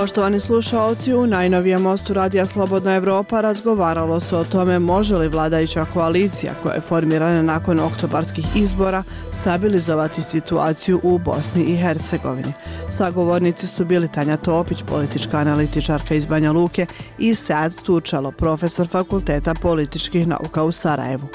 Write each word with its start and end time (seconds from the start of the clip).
Poštovani 0.00 0.40
slušalci, 0.40 1.14
u 1.14 1.26
najnovijem 1.26 1.82
mostu 1.82 2.14
Radija 2.14 2.46
Slobodna 2.46 2.94
Evropa 2.94 3.40
razgovaralo 3.40 4.20
se 4.20 4.36
o 4.36 4.44
tome 4.44 4.78
može 4.78 5.16
li 5.16 5.28
vladajuća 5.28 5.84
koalicija 5.84 6.54
koja 6.62 6.74
je 6.74 6.80
formirana 6.80 7.42
nakon 7.42 7.80
oktobarskih 7.80 8.44
izbora 8.56 9.02
stabilizovati 9.32 10.22
situaciju 10.22 11.00
u 11.02 11.18
Bosni 11.18 11.62
i 11.62 11.76
Hercegovini. 11.76 12.52
Sagovornici 12.90 13.66
su 13.66 13.84
bili 13.84 14.08
Tanja 14.08 14.36
Topić, 14.36 14.82
politička 14.82 15.38
analitičarka 15.38 16.14
iz 16.14 16.26
Banja 16.26 16.52
Luke 16.52 16.86
i 17.18 17.34
Sad 17.34 17.82
Tučalo, 17.82 18.30
profesor 18.32 18.88
Fakulteta 18.88 19.54
političkih 19.54 20.26
nauka 20.26 20.62
u 20.62 20.72
Sarajevu. 20.72 21.28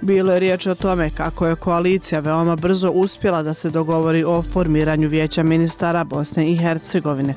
Bilo 0.00 0.32
je 0.32 0.40
riječ 0.40 0.66
o 0.66 0.74
tome 0.74 1.10
kako 1.10 1.46
je 1.46 1.56
koalicija 1.56 2.20
veoma 2.20 2.56
brzo 2.56 2.90
uspjela 2.90 3.42
da 3.42 3.54
se 3.54 3.70
dogovori 3.70 4.24
o 4.24 4.42
formiranju 4.42 5.08
vijeća 5.08 5.42
ministara 5.42 6.04
Bosne 6.04 6.50
i 6.50 6.56
Hercegovine. 6.56 7.34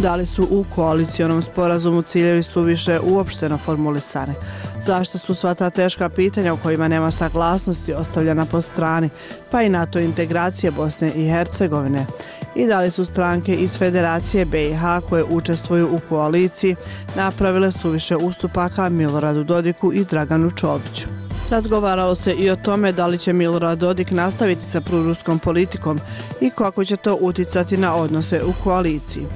Da 0.00 0.14
li 0.14 0.26
su 0.26 0.48
u 0.50 0.64
koalicijonom 0.74 1.42
sporazumu 1.42 2.02
ciljevi 2.02 2.42
su 2.42 2.62
više 2.62 3.00
uopšteno 3.00 3.58
formulisane? 3.58 4.34
Zašto 4.82 5.18
su 5.18 5.34
sva 5.34 5.54
ta 5.54 5.70
teška 5.70 6.08
pitanja 6.08 6.54
u 6.54 6.56
kojima 6.56 6.88
nema 6.88 7.10
saglasnosti 7.10 7.94
ostavljena 7.94 8.46
po 8.46 8.62
strani, 8.62 9.10
pa 9.50 9.62
i 9.62 9.68
NATO 9.68 9.98
integracije 9.98 10.70
Bosne 10.70 11.12
i 11.14 11.28
Hercegovine? 11.30 12.06
I 12.54 12.66
da 12.66 12.80
li 12.80 12.90
su 12.90 13.04
stranke 13.04 13.54
iz 13.54 13.78
Federacije 13.78 14.44
BiH 14.44 14.82
koje 15.08 15.24
učestvuju 15.24 15.88
u 15.92 16.00
koaliciji 16.08 16.76
napravile 17.16 17.72
su 17.72 17.90
više 17.90 18.16
ustupaka 18.16 18.88
Miloradu 18.88 19.44
Dodiku 19.44 19.92
i 19.92 20.04
Draganu 20.04 20.50
Čoviću? 20.50 21.08
Razgovaralo 21.50 22.14
se 22.14 22.32
i 22.32 22.50
o 22.50 22.56
tome 22.56 22.92
da 22.92 23.06
li 23.06 23.18
će 23.18 23.32
Milorad 23.32 23.78
Dodik 23.78 24.10
nastaviti 24.10 24.64
sa 24.64 24.80
pruruskom 24.80 25.38
politikom 25.38 26.00
i 26.40 26.50
kako 26.50 26.84
će 26.84 26.96
to 26.96 27.18
uticati 27.20 27.76
na 27.76 27.94
odnose 27.94 28.42
u 28.44 28.52
koaliciji. 28.64 29.26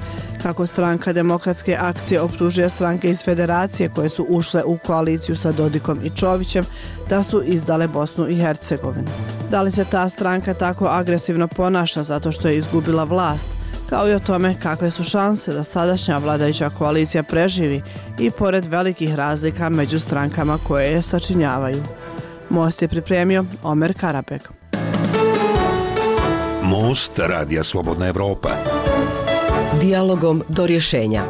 Kako 0.43 0.65
stranka 0.65 1.13
demokratske 1.13 1.77
akcije 1.79 2.21
optužuje 2.21 2.69
stranke 2.69 3.09
iz 3.09 3.23
federacije 3.23 3.89
koje 3.89 4.09
su 4.09 4.25
ušle 4.29 4.63
u 4.63 4.77
koaliciju 4.85 5.35
sa 5.35 5.51
Dodikom 5.51 5.99
i 6.03 6.09
Čovićem 6.09 6.65
da 7.09 7.23
su 7.23 7.41
izdale 7.45 7.87
Bosnu 7.87 8.29
i 8.29 8.35
Hercegovinu. 8.35 9.07
Da 9.51 9.61
li 9.61 9.71
se 9.71 9.85
ta 9.91 10.09
stranka 10.09 10.53
tako 10.53 10.85
agresivno 10.85 11.47
ponaša 11.47 12.03
zato 12.03 12.31
što 12.31 12.47
je 12.47 12.57
izgubila 12.57 13.03
vlast, 13.03 13.47
kao 13.89 14.09
i 14.09 14.13
o 14.13 14.19
tome 14.19 14.59
kakve 14.59 14.91
su 14.91 15.03
šanse 15.03 15.53
da 15.53 15.63
sadašnja 15.63 16.17
vladajuća 16.17 16.69
koalicija 16.69 17.23
preživi 17.23 17.81
i 18.19 18.31
pored 18.31 18.65
velikih 18.65 19.15
razlika 19.15 19.69
među 19.69 19.99
strankama 19.99 20.57
koje 20.67 20.91
je 20.91 21.01
sačinjavaju. 21.01 21.83
Most 22.49 22.81
je 22.81 22.87
pripremio 22.87 23.45
Omer 23.63 23.93
Karapek. 23.99 24.49
Most 26.63 27.19
Radija 27.19 27.63
Slobodna 27.63 28.07
Evropa. 28.07 28.82
Dialogom 29.83 30.43
do 30.49 30.67
rješenja. 30.67 31.23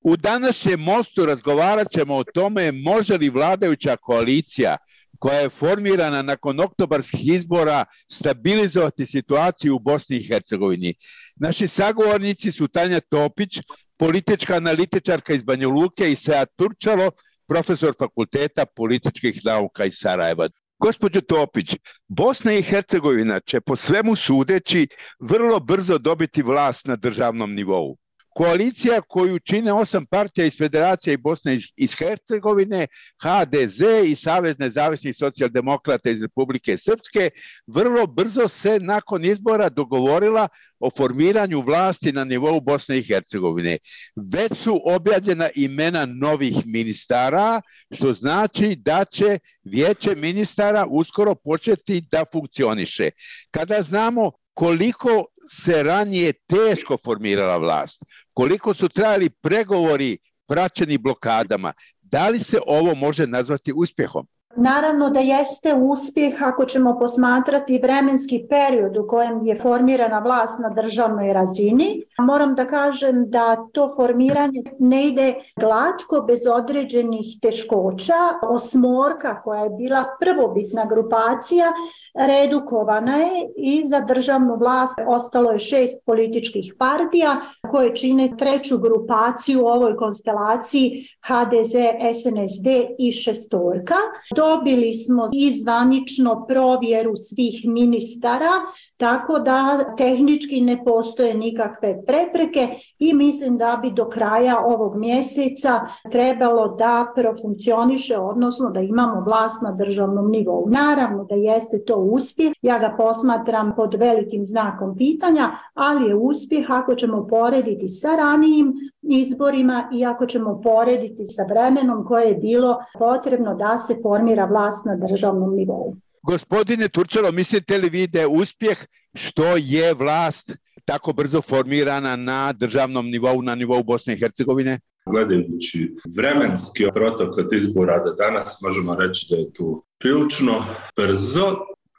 U 0.00 0.16
današnjem 0.16 0.80
mostu 0.80 1.26
razgovarat 1.26 1.90
ćemo 1.90 2.14
o 2.16 2.24
tome 2.24 2.72
može 2.72 3.16
li 3.16 3.28
vladajuća 3.28 3.96
koalicija 3.96 4.76
koja 5.18 5.38
je 5.38 5.48
formirana 5.48 6.22
nakon 6.22 6.60
oktobarskih 6.60 7.28
izbora 7.28 7.84
stabilizovati 8.12 9.06
situaciju 9.06 9.76
u 9.76 9.78
Bosni 9.78 10.16
i 10.16 10.26
Hercegovini. 10.26 10.94
Naši 11.36 11.68
sagovornici 11.68 12.52
su 12.52 12.68
Tanja 12.68 13.00
Topić, 13.00 13.58
politička 13.96 14.56
analitičarka 14.56 15.34
iz 15.34 15.42
Banja 15.42 15.68
Luke 15.68 16.12
i 16.12 16.16
Seat 16.16 16.48
Turčalo, 16.56 17.10
profesor 17.46 17.94
fakulteta 17.98 18.66
političkih 18.66 19.44
nauka 19.44 19.84
iz 19.84 19.94
Sarajeva. 19.96 20.48
Gospodju 20.84 21.20
Topić, 21.22 21.76
Bosna 22.08 22.52
i 22.52 22.62
Hercegovina 22.62 23.40
će 23.40 23.60
po 23.60 23.76
svemu 23.76 24.16
sudeći 24.16 24.88
vrlo 25.20 25.60
brzo 25.60 25.98
dobiti 25.98 26.42
vlast 26.42 26.86
na 26.86 26.96
državnom 26.96 27.54
nivou 27.54 27.96
koalicija 28.34 29.00
koju 29.00 29.38
čine 29.38 29.72
osam 29.72 30.06
partija 30.06 30.46
iz 30.46 30.56
Federacije 30.58 31.14
i 31.14 31.16
Bosne 31.16 31.58
iz 31.76 31.94
Hercegovine, 31.98 32.86
HDZ 33.22 33.80
i 34.06 34.14
Savez 34.14 34.58
nezavisnih 34.58 35.16
socijaldemokrata 35.16 36.10
iz 36.10 36.22
Republike 36.22 36.76
Srpske, 36.76 37.30
vrlo 37.66 38.06
brzo 38.06 38.48
se 38.48 38.78
nakon 38.80 39.24
izbora 39.24 39.68
dogovorila 39.68 40.48
o 40.78 40.90
formiranju 40.90 41.60
vlasti 41.60 42.12
na 42.12 42.24
nivou 42.24 42.60
Bosne 42.60 42.98
i 42.98 43.02
Hercegovine. 43.02 43.78
Već 44.16 44.58
su 44.58 44.80
objavljena 44.84 45.48
imena 45.54 46.06
novih 46.06 46.56
ministara, 46.66 47.60
što 47.90 48.12
znači 48.12 48.76
da 48.76 49.04
će 49.04 49.38
vijeće 49.64 50.14
ministara 50.14 50.86
uskoro 50.90 51.34
početi 51.34 52.00
da 52.10 52.24
funkcioniše. 52.32 53.10
Kada 53.50 53.82
znamo 53.82 54.32
koliko 54.54 55.24
se 55.48 55.82
ranije 55.82 56.32
teško 56.32 56.96
formirala 57.04 57.56
vlast, 57.56 58.02
koliko 58.32 58.74
su 58.74 58.88
trajali 58.88 59.30
pregovori 59.30 60.18
praćeni 60.46 60.98
blokadama, 60.98 61.72
da 62.00 62.28
li 62.28 62.40
se 62.40 62.58
ovo 62.66 62.94
može 62.94 63.26
nazvati 63.26 63.72
uspjehom? 63.76 64.26
Naravno 64.56 65.10
da 65.10 65.20
jeste 65.20 65.74
uspjeh 65.74 66.42
ako 66.42 66.64
ćemo 66.64 66.98
posmatrati 66.98 67.80
vremenski 67.82 68.46
period 68.48 68.96
u 68.96 69.06
kojem 69.08 69.46
je 69.46 69.58
formirana 69.60 70.18
vlast 70.18 70.58
na 70.58 70.68
državnoj 70.68 71.32
razini. 71.32 72.02
Moram 72.18 72.54
da 72.54 72.66
kažem 72.66 73.30
da 73.30 73.56
to 73.72 73.94
formiranje 73.96 74.62
ne 74.78 75.06
ide 75.06 75.34
glatko 75.56 76.20
bez 76.20 76.40
određenih 76.52 77.26
teškoća. 77.42 78.14
Osmorka 78.42 79.42
koja 79.42 79.60
je 79.60 79.70
bila 79.70 80.04
prvobitna 80.20 80.84
grupacija 80.84 81.72
redukovana 82.14 83.16
je 83.16 83.48
i 83.56 83.86
za 83.86 84.00
državnu 84.00 84.56
vlast 84.56 84.98
ostalo 85.06 85.50
je 85.50 85.58
šest 85.58 86.04
političkih 86.06 86.74
partija 86.78 87.40
koje 87.70 87.96
čine 87.96 88.32
treću 88.38 88.78
grupaciju 88.78 89.64
u 89.64 89.66
ovoj 89.66 89.96
konstelaciji 89.96 91.06
HDZ, 91.26 91.74
SNSD 92.20 92.66
i 92.98 93.12
šestorka. 93.12 93.94
Dobili 94.44 94.92
smo 94.92 95.26
izvanično 95.34 96.44
provjeru 96.46 97.16
svih 97.16 97.64
ministara, 97.64 98.50
tako 98.96 99.38
da 99.38 99.94
tehnički 99.96 100.60
ne 100.60 100.84
postoje 100.84 101.34
nikakve 101.34 102.04
prepreke 102.06 102.68
i 102.98 103.14
mislim 103.14 103.58
da 103.58 103.78
bi 103.82 103.90
do 103.90 104.08
kraja 104.08 104.58
ovog 104.66 104.96
mjeseca 104.96 105.80
trebalo 106.12 106.76
da 106.78 107.12
profunkcioniše, 107.14 108.18
odnosno 108.18 108.70
da 108.70 108.80
imamo 108.80 109.20
vlast 109.20 109.62
na 109.62 109.72
državnom 109.72 110.30
nivou. 110.30 110.68
Naravno 110.68 111.24
da 111.24 111.34
jeste 111.34 111.84
to 111.84 111.96
uspjeh, 111.96 112.52
ja 112.62 112.78
ga 112.78 112.94
posmatram 112.96 113.72
pod 113.76 113.94
velikim 113.94 114.44
znakom 114.44 114.96
pitanja, 114.96 115.50
ali 115.74 116.08
je 116.08 116.14
uspjeh 116.14 116.70
ako 116.70 116.94
ćemo 116.94 117.26
porediti 117.26 117.88
sa 117.88 118.08
ranijim 118.16 118.74
izborima 119.10 119.88
i 119.92 120.04
ako 120.04 120.26
ćemo 120.26 120.60
porediti 120.60 121.24
sa 121.24 121.42
vremenom 121.42 122.04
koje 122.04 122.28
je 122.28 122.34
bilo 122.34 122.78
potrebno 122.98 123.54
da 123.54 123.78
se 123.78 123.96
formira 124.02 124.44
vlast 124.44 124.84
na 124.84 124.96
državnom 124.96 125.56
nivou. 125.56 125.96
Gospodine 126.22 126.88
Turčalo, 126.88 127.32
mislite 127.32 127.78
li 127.78 127.88
vi 127.88 128.06
da 128.06 128.20
je 128.20 128.26
uspjeh 128.26 128.78
što 129.14 129.56
je 129.56 129.94
vlast 129.94 130.56
tako 130.84 131.12
brzo 131.12 131.42
formirana 131.42 132.16
na 132.16 132.52
državnom 132.52 133.06
nivou, 133.10 133.42
na 133.42 133.54
nivou 133.54 133.82
Bosne 133.82 134.14
i 134.14 134.18
Hercegovine? 134.18 134.80
Gledajući 135.06 135.94
vremenski 136.16 136.84
protok 136.94 137.38
od 137.38 137.52
izbora 137.52 138.04
da 138.04 138.12
danas 138.12 138.58
možemo 138.62 138.94
reći 138.94 139.26
da 139.30 139.36
je 139.36 139.52
tu 139.52 139.84
prilično 139.98 140.64
brzo. 140.96 141.56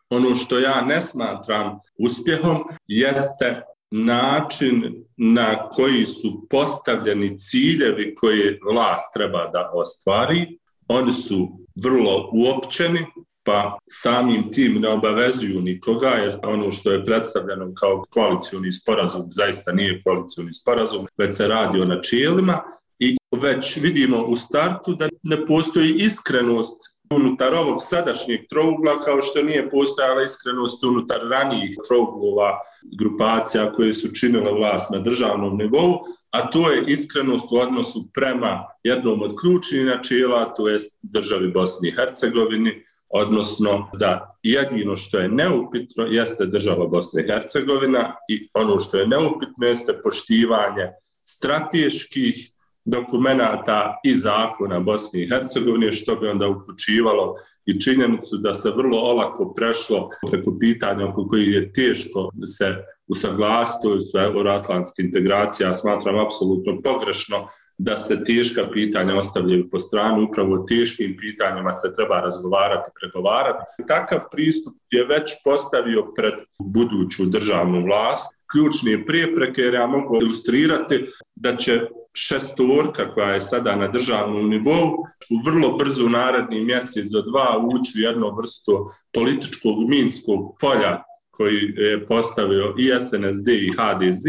Ono 0.10 0.36
što 0.36 0.60
ja 0.60 0.82
ne 0.82 1.02
smatram 1.02 1.80
uspjehom 2.00 2.58
jeste 2.88 3.62
način 3.92 5.05
na 5.18 5.70
koji 5.70 6.06
su 6.06 6.48
postavljeni 6.50 7.38
ciljevi 7.38 8.16
koje 8.16 8.60
vlast 8.72 9.14
treba 9.14 9.50
da 9.54 9.72
ostvari. 9.74 10.60
Oni 10.88 11.12
su 11.12 11.60
vrlo 11.84 12.30
uopćeni, 12.34 13.06
pa 13.44 13.78
samim 13.92 14.52
tim 14.52 14.82
ne 14.82 14.90
obavezuju 14.90 15.62
nikoga, 15.62 16.10
jer 16.10 16.36
ono 16.44 16.72
što 16.72 16.92
je 16.92 17.04
predstavljeno 17.04 17.74
kao 17.80 18.04
koalicijuni 18.10 18.72
sporazum 18.72 19.28
zaista 19.32 19.72
nije 19.72 20.02
koalicijuni 20.02 20.54
sporazum, 20.54 21.08
već 21.18 21.36
se 21.36 21.48
radi 21.48 21.82
o 21.82 21.86
načelima 21.86 22.62
i 23.00 23.18
već 23.42 23.78
vidimo 23.78 24.26
u 24.26 24.36
startu 24.36 24.96
da 24.96 25.10
ne 25.24 25.46
postoji 25.46 25.94
iskrenost 25.98 26.95
unutar 27.14 27.54
ovog 27.54 27.78
sadašnjeg 27.82 28.40
trougla 28.50 29.02
kao 29.02 29.22
što 29.22 29.42
nije 29.42 29.70
postojala 29.70 30.24
iskrenost 30.24 30.84
unutar 30.84 31.20
ranijih 31.32 31.78
trouglova 31.88 32.60
grupacija 33.00 33.74
koje 33.74 33.94
su 33.94 34.14
činile 34.14 34.52
vlast 34.52 34.92
na 34.92 35.00
državnom 35.00 35.58
nivou, 35.58 36.00
a 36.32 36.50
to 36.50 36.72
je 36.72 36.84
iskrenost 36.88 37.52
u 37.52 37.56
odnosu 37.56 38.10
prema 38.14 38.66
jednom 38.84 39.22
od 39.22 39.34
ključnih 39.42 39.86
načela, 39.86 40.54
to 40.54 40.70
je 40.70 40.80
državi 41.02 41.52
Bosni 41.52 41.90
i 41.90 41.96
Hercegovini, 41.96 42.84
odnosno 43.10 43.90
da 43.94 44.38
jedino 44.44 44.98
što 44.98 45.20
je 45.20 45.30
neupitno 45.30 46.04
jeste 46.04 46.46
država 46.46 46.88
Bosne 46.88 47.24
i 47.24 47.28
Hercegovina 47.28 48.16
i 48.30 48.50
ono 48.54 48.80
što 48.80 48.98
je 48.98 49.08
neupitno 49.08 49.68
jeste 49.68 49.94
poštivanje 50.04 50.92
strateških 51.24 52.55
dokumenta 52.86 54.00
i 54.04 54.16
zakona 54.16 54.80
Bosne 54.80 55.24
i 55.24 55.30
Hercegovine, 55.30 55.92
što 55.92 56.16
bi 56.16 56.28
onda 56.28 56.48
uključivalo 56.48 57.36
i 57.66 57.82
činjenicu 57.82 58.38
da 58.38 58.54
se 58.54 58.72
vrlo 58.76 58.98
olako 58.98 59.54
prešlo 59.54 60.10
preko 60.32 60.58
pitanja 60.60 61.08
oko 61.08 61.28
koji 61.28 61.52
je 61.52 61.74
teško 61.74 62.30
se 62.58 62.76
usaglasiti, 63.08 63.80
to 63.84 64.00
su 64.00 64.18
euroatlantske 64.18 65.02
integracije, 65.02 65.68
ja 65.68 65.74
smatram 65.74 66.20
apsolutno 66.20 66.82
pogrešno 66.82 67.48
da 67.78 67.98
se 67.98 68.24
teška 68.24 68.70
pitanja 68.74 69.18
ostavljaju 69.18 69.70
po 69.70 69.80
stranu, 69.80 70.28
upravo 70.30 70.58
teškim 70.58 71.18
pitanjima 71.20 71.72
se 71.72 71.94
treba 71.96 72.20
razgovarati, 72.20 72.90
pregovarati. 73.00 73.64
Takav 73.88 74.20
pristup 74.32 74.74
je 74.92 75.06
već 75.06 75.32
postavio 75.44 76.12
pred 76.16 76.34
buduću 76.60 77.26
državnu 77.26 77.86
vlast. 77.86 78.36
ključne 78.52 79.06
prepreke, 79.06 79.62
jer 79.62 79.74
ja 79.74 79.88
mogu 79.88 80.22
ilustrirati 80.22 81.06
da 81.36 81.56
će 81.56 81.82
šestorka 82.16 83.12
koja 83.12 83.34
je 83.34 83.42
sada 83.42 83.76
na 83.76 83.88
državnom 83.88 84.50
nivou 84.50 84.88
u 85.30 85.38
vrlo 85.46 85.78
brzo 85.78 86.06
u 86.06 86.10
naredni 86.10 86.64
mjesec 86.64 87.06
do 87.06 87.22
dva 87.22 87.60
ući 87.74 88.00
u 88.00 88.02
jedno 88.02 88.36
vrsto 88.36 88.86
političkog 89.14 89.90
minskog 89.90 90.58
polja 90.60 91.04
koji 91.32 91.74
je 91.78 92.06
postavio 92.06 92.76
i 92.78 92.92
SNSD 93.00 93.48
i 93.48 93.72
HDZ 93.78 94.26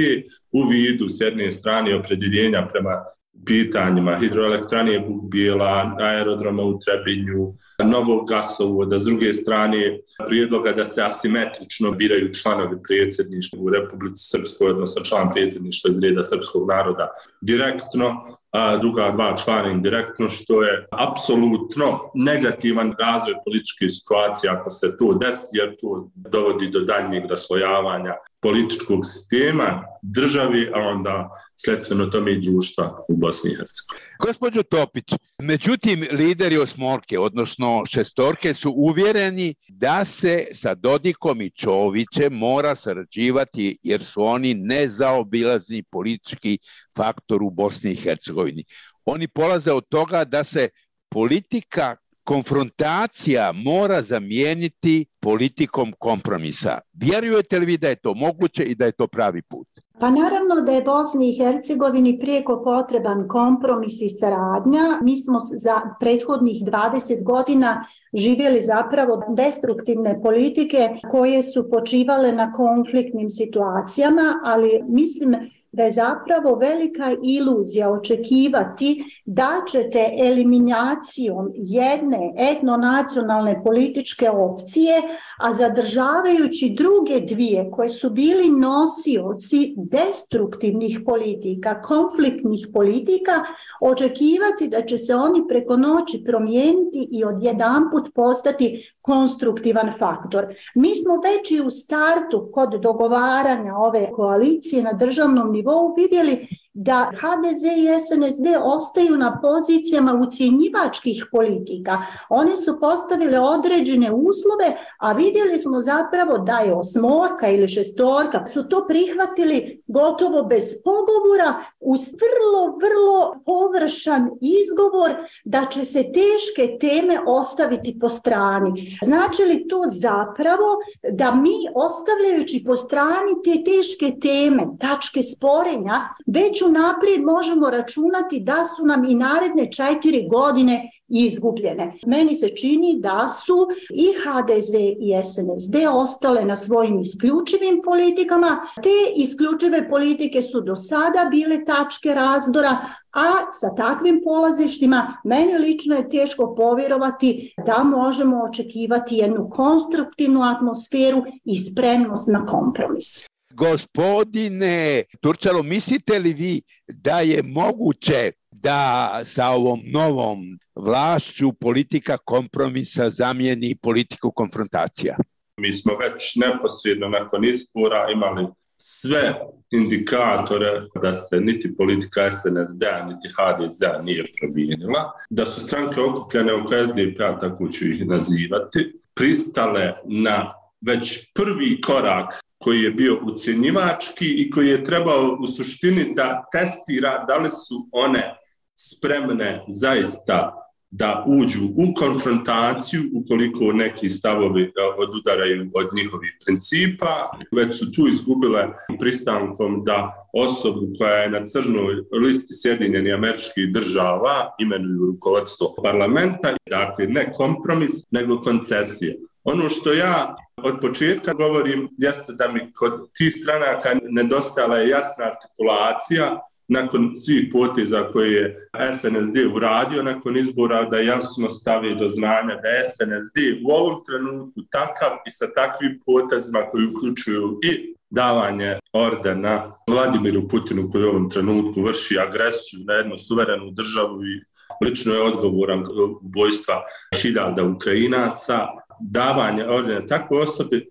u 0.52 0.68
vidu 0.68 1.08
s 1.08 1.20
jedne 1.20 1.52
strane 1.52 1.96
opredjeljenja 1.96 2.68
prema 2.72 3.04
pitanjima 3.46 4.18
hidroelektrane 4.18 5.00
Bukbijela, 5.00 5.96
aerodroma 5.98 6.62
u 6.62 6.78
Trebinju, 6.78 7.54
novog 7.84 8.28
gasovoda, 8.28 8.98
s 9.00 9.04
druge 9.04 9.34
strane 9.34 9.98
prijedloga 10.26 10.72
da 10.72 10.86
se 10.86 11.02
asimetrično 11.02 11.90
biraju 11.90 12.34
članovi 12.34 12.76
predsjedništva 12.88 13.58
u 13.62 13.70
Republici 13.70 14.24
Srpskoj, 14.30 14.70
odnosno 14.70 15.04
član 15.04 15.30
predsjedništva 15.30 15.90
iz 15.90 16.02
reda 16.02 16.22
srpskog 16.22 16.68
naroda 16.68 17.08
direktno, 17.40 18.36
a 18.50 18.76
druga 18.76 19.10
dva 19.10 19.36
člana 19.36 19.70
indirektno, 19.70 20.28
što 20.28 20.62
je 20.62 20.86
apsolutno 20.90 22.10
negativan 22.14 22.94
razvoj 22.98 23.34
političke 23.44 23.88
situacije 23.88 24.50
ako 24.50 24.70
se 24.70 24.96
to 24.98 25.14
desi, 25.14 25.58
jer 25.58 25.76
to 25.80 26.10
dovodi 26.14 26.70
do 26.70 26.80
daljnjeg 26.80 27.24
raslojavanja 27.30 28.14
političkog 28.42 29.06
sistema, 29.06 29.82
državi, 30.02 30.70
a 30.74 30.78
onda 30.78 31.30
sledstveno 31.56 32.06
tome 32.06 32.32
i 32.32 32.40
društva 32.40 33.04
u 33.08 33.16
Bosni 33.16 33.50
i 33.50 33.56
Hercegovini. 33.56 34.06
Gospodin 34.18 34.62
Topić, 34.70 35.04
međutim, 35.42 36.06
lideri 36.12 36.58
osmorke, 36.58 37.18
odnosno 37.18 37.82
šestorke, 37.86 38.54
su 38.54 38.70
uvjereni 38.70 39.54
da 39.68 40.04
se 40.04 40.46
sa 40.52 40.74
Dodikom 40.74 41.40
i 41.40 41.50
Čovićem 41.50 42.32
mora 42.32 42.74
sarađivati 42.74 43.78
jer 43.82 44.02
su 44.02 44.24
oni 44.24 44.54
nezaobilazni 44.54 45.82
politički 45.82 46.58
faktor 46.96 47.42
u 47.42 47.50
Bosni 47.50 47.92
i 47.92 47.96
Hercegovini. 47.96 48.64
Oni 49.04 49.28
polaze 49.28 49.72
od 49.72 49.84
toga 49.88 50.24
da 50.24 50.44
se 50.44 50.68
politika 51.10 51.96
konfrontacija 52.26 53.52
mora 53.52 54.02
zamijeniti 54.02 55.06
politikom 55.20 55.92
kompromisa. 55.98 56.78
Vjerujete 56.92 57.58
li 57.58 57.66
vi 57.66 57.76
da 57.78 57.88
je 57.88 57.96
to 57.96 58.14
moguće 58.14 58.64
i 58.64 58.74
da 58.74 58.84
je 58.84 58.92
to 58.92 59.06
pravi 59.06 59.42
put? 59.42 59.68
Pa 60.00 60.10
naravno 60.10 60.54
da 60.66 60.72
je 60.72 60.82
Bosni 60.82 61.30
i 61.30 61.36
Hercegovini 61.38 62.18
prijeko 62.18 62.62
potreban 62.64 63.28
kompromis 63.28 64.00
i 64.00 64.08
saradnja. 64.08 64.98
Mi 65.02 65.16
smo 65.16 65.40
za 65.40 65.80
prethodnih 66.00 66.56
20 66.64 67.22
godina 67.22 67.84
živjeli 68.14 68.62
zapravo 68.62 69.22
destruktivne 69.36 70.22
politike 70.22 70.88
koje 71.10 71.42
su 71.42 71.70
počivale 71.70 72.32
na 72.32 72.52
konfliktnim 72.52 73.30
situacijama, 73.30 74.40
ali 74.44 74.82
mislim 74.88 75.36
da 75.76 75.82
je 75.82 75.90
zapravo 75.90 76.54
velika 76.54 77.16
iluzija 77.22 77.90
očekivati 77.90 79.04
da 79.24 79.50
ćete 79.70 80.10
eliminacijom 80.18 81.50
jedne 81.54 82.32
etnonacionalne 82.36 83.62
političke 83.64 84.30
opcije, 84.30 85.02
a 85.38 85.54
zadržavajući 85.54 86.74
druge 86.78 87.20
dvije 87.20 87.70
koje 87.70 87.90
su 87.90 88.10
bili 88.10 88.50
nosioci 88.50 89.74
destruktivnih 89.76 91.00
politika, 91.06 91.82
konfliktnih 91.82 92.68
politika, 92.74 93.32
očekivati 93.80 94.68
da 94.68 94.82
će 94.86 94.98
se 94.98 95.14
oni 95.14 95.42
preko 95.48 95.76
noći 95.76 96.22
promijeniti 96.26 97.08
i 97.10 97.24
odjedanput 97.24 98.14
postati 98.14 98.95
konstruktivan 99.06 99.92
faktor. 99.98 100.46
Mi 100.74 100.96
smo 100.96 101.14
već 101.16 101.50
i 101.50 101.60
u 101.60 101.70
startu 101.70 102.50
kod 102.52 102.80
dogovaranja 102.80 103.76
ove 103.76 104.10
koalicije 104.12 104.82
na 104.82 104.92
državnom 104.92 105.52
nivou 105.52 105.94
vidjeli 105.94 106.48
da 106.78 107.10
HDZ 107.20 107.64
i 107.64 108.00
SNSD 108.00 108.46
ostaju 108.62 109.16
na 109.16 109.38
pozicijama 109.42 110.20
ucijenjivačkih 110.26 111.26
politika. 111.32 112.02
Oni 112.28 112.56
su 112.56 112.80
postavili 112.80 113.36
određene 113.36 114.12
uslove, 114.12 114.76
a 114.98 115.12
vidjeli 115.12 115.58
smo 115.58 115.80
zapravo 115.80 116.38
da 116.38 116.58
je 116.58 116.74
osmorka 116.74 117.48
ili 117.48 117.68
šestorka 117.68 118.46
su 118.46 118.68
to 118.68 118.86
prihvatili 118.88 119.82
gotovo 119.86 120.42
bez 120.42 120.64
pogovora 120.84 121.54
uz 121.80 122.00
vrlo, 122.00 122.78
vrlo 122.82 123.42
površan 123.46 124.30
izgovor 124.40 125.14
da 125.44 125.66
će 125.70 125.84
se 125.84 126.02
teške 126.02 126.78
teme 126.80 127.20
ostaviti 127.26 127.98
po 128.00 128.08
strani. 128.08 128.98
Znači 129.04 129.42
li 129.42 129.68
to 129.68 129.82
zapravo 129.86 130.78
da 131.12 131.34
mi 131.34 131.56
ostavljajući 131.74 132.64
po 132.66 132.76
strani 132.76 133.32
te 133.44 133.64
teške 133.64 134.12
teme, 134.20 134.66
tačke 134.80 135.22
sporenja, 135.22 136.08
već 136.26 136.65
naprijed 136.68 137.22
možemo 137.22 137.70
računati 137.70 138.40
da 138.40 138.64
su 138.76 138.86
nam 138.86 139.04
i 139.04 139.14
naredne 139.14 139.72
četiri 139.72 140.28
godine 140.30 140.90
izgubljene. 141.08 141.92
Meni 142.06 142.34
se 142.34 142.48
čini 142.48 143.00
da 143.00 143.28
su 143.28 143.68
i 143.90 144.06
HDZ 144.24 144.74
i 144.74 145.24
SNSD 145.24 145.74
ostale 145.92 146.44
na 146.44 146.56
svojim 146.56 147.00
isključivim 147.00 147.82
politikama. 147.84 148.58
Te 148.82 149.12
isključive 149.16 149.88
politike 149.88 150.42
su 150.42 150.60
do 150.60 150.76
sada 150.76 151.28
bile 151.30 151.64
tačke 151.64 152.14
razdora, 152.14 152.78
a 153.16 153.52
sa 153.52 153.74
takvim 153.74 154.20
polazištima 154.24 155.20
meni 155.24 155.58
lično 155.58 155.96
je 155.96 156.08
teško 156.10 156.54
povjerovati 156.54 157.54
da 157.66 157.84
možemo 157.84 158.44
očekivati 158.44 159.16
jednu 159.16 159.50
konstruktivnu 159.50 160.42
atmosferu 160.42 161.22
i 161.44 161.58
spremnost 161.58 162.28
na 162.28 162.46
kompromis. 162.46 163.35
Gospodine 163.56 165.02
Turčalo, 165.20 165.62
mislite 165.62 166.18
li 166.18 166.32
vi 166.32 166.62
da 166.88 167.20
je 167.20 167.42
moguće 167.42 168.32
da 168.50 169.20
sa 169.24 169.48
ovom 169.48 169.80
novom 169.84 170.58
vlašću 170.74 171.52
politika 171.52 172.18
kompromisa 172.18 173.10
zamijeni 173.10 173.76
politiku 173.82 174.30
konfrontacija? 174.30 175.16
Mi 175.56 175.72
smo 175.72 175.96
već 175.96 176.36
neposredno 176.36 177.08
nakon 177.08 177.44
izbora 177.44 178.10
imali 178.12 178.46
sve 178.76 179.34
indikatore 179.70 180.82
da 181.02 181.14
se 181.14 181.40
niti 181.40 181.76
politika 181.76 182.30
SNSD, 182.30 182.82
niti 183.08 183.28
HDZ 183.36 184.04
nije 184.04 184.24
promijenila, 184.40 185.12
da 185.30 185.46
su 185.46 185.60
stranke 185.60 186.00
okupljene 186.00 186.52
oko 186.52 186.74
SDP-a, 186.86 187.38
tako 187.38 187.68
ću 187.68 187.88
ih 187.88 188.06
nazivati, 188.06 189.00
pristale 189.14 189.92
na 190.04 190.54
već 190.80 191.32
prvi 191.34 191.80
korak 191.80 192.45
koji 192.66 192.82
je 192.82 192.90
bio 192.90 193.20
ucjenjivački 193.22 194.26
i 194.42 194.50
koji 194.50 194.68
je 194.68 194.84
trebao 194.84 195.38
u 195.40 195.46
suštini 195.46 196.14
da 196.14 196.44
testira 196.52 197.24
da 197.28 197.36
li 197.36 197.50
su 197.50 197.88
one 197.92 198.34
spremne 198.74 199.64
zaista 199.68 200.66
da 200.90 201.24
uđu 201.26 201.64
u 201.64 201.94
konfrontaciju 201.94 203.02
ukoliko 203.14 203.72
neki 203.72 204.10
stavovi 204.10 204.62
e, 204.62 204.72
odudaraju 204.98 205.70
od 205.74 205.86
njihovih 205.96 206.38
principa. 206.44 207.30
Već 207.52 207.78
su 207.78 207.92
tu 207.92 208.08
izgubile 208.08 208.68
pristankom 209.00 209.84
da 209.84 210.28
osobu 210.32 210.80
koja 210.98 211.14
je 211.14 211.30
na 211.30 211.44
crnoj 211.44 211.94
listi 212.22 212.54
Sjedinjeni 212.54 213.12
američkih 213.12 213.72
država 213.72 214.54
imenuju 214.58 215.06
rukovodstvo 215.06 215.74
parlamenta. 215.82 216.56
Dakle, 216.70 217.06
ne 217.06 217.32
kompromis, 217.32 217.92
nego 218.10 218.40
koncesije. 218.40 219.18
Ono 219.46 219.68
što 219.68 219.92
ja 219.92 220.36
od 220.56 220.80
početka 220.80 221.32
govorim 221.32 221.88
jeste 221.98 222.32
da 222.32 222.48
mi 222.48 222.72
kod 222.72 223.12
tih 223.16 223.34
stranaka 223.34 223.98
nedostala 224.02 224.76
je 224.78 224.88
jasna 224.88 225.24
artikulacija 225.24 226.40
nakon 226.68 227.14
svih 227.14 227.48
poteza 227.52 228.10
koje 228.12 228.32
je 228.32 228.68
SNSD 228.94 229.36
uradio 229.54 230.02
nakon 230.02 230.36
izbora 230.36 230.84
da 230.84 230.98
jasno 230.98 231.50
stavi 231.50 231.94
do 231.94 232.08
znanja 232.08 232.56
da 232.62 232.68
je 232.68 232.84
SNSD 232.84 233.38
u 233.66 233.70
ovom 233.70 234.04
trenutku 234.06 234.60
takav 234.70 235.10
i 235.26 235.30
sa 235.30 235.46
takvim 235.54 236.00
potezima 236.06 236.60
koji 236.70 236.86
uključuju 236.86 237.58
i 237.64 237.94
davanje 238.10 238.78
ordena 238.92 239.72
Vladimiru 239.90 240.48
Putinu 240.48 240.90
koji 240.90 241.04
u 241.04 241.08
ovom 241.08 241.30
trenutku 241.30 241.82
vrši 241.82 242.18
agresiju 242.18 242.80
na 242.86 242.94
jednu 242.94 243.16
suverenu 243.16 243.70
državu 243.70 244.24
i 244.24 244.44
lično 244.84 245.14
je 245.14 245.22
odgovoran 245.22 245.84
ubojstva 246.22 246.82
hiljada 247.22 247.64
Ukrajinaca, 247.64 248.66
davanje 249.00 249.64
ordena 249.64 250.06
tako 250.06 250.38
osobi 250.38 250.88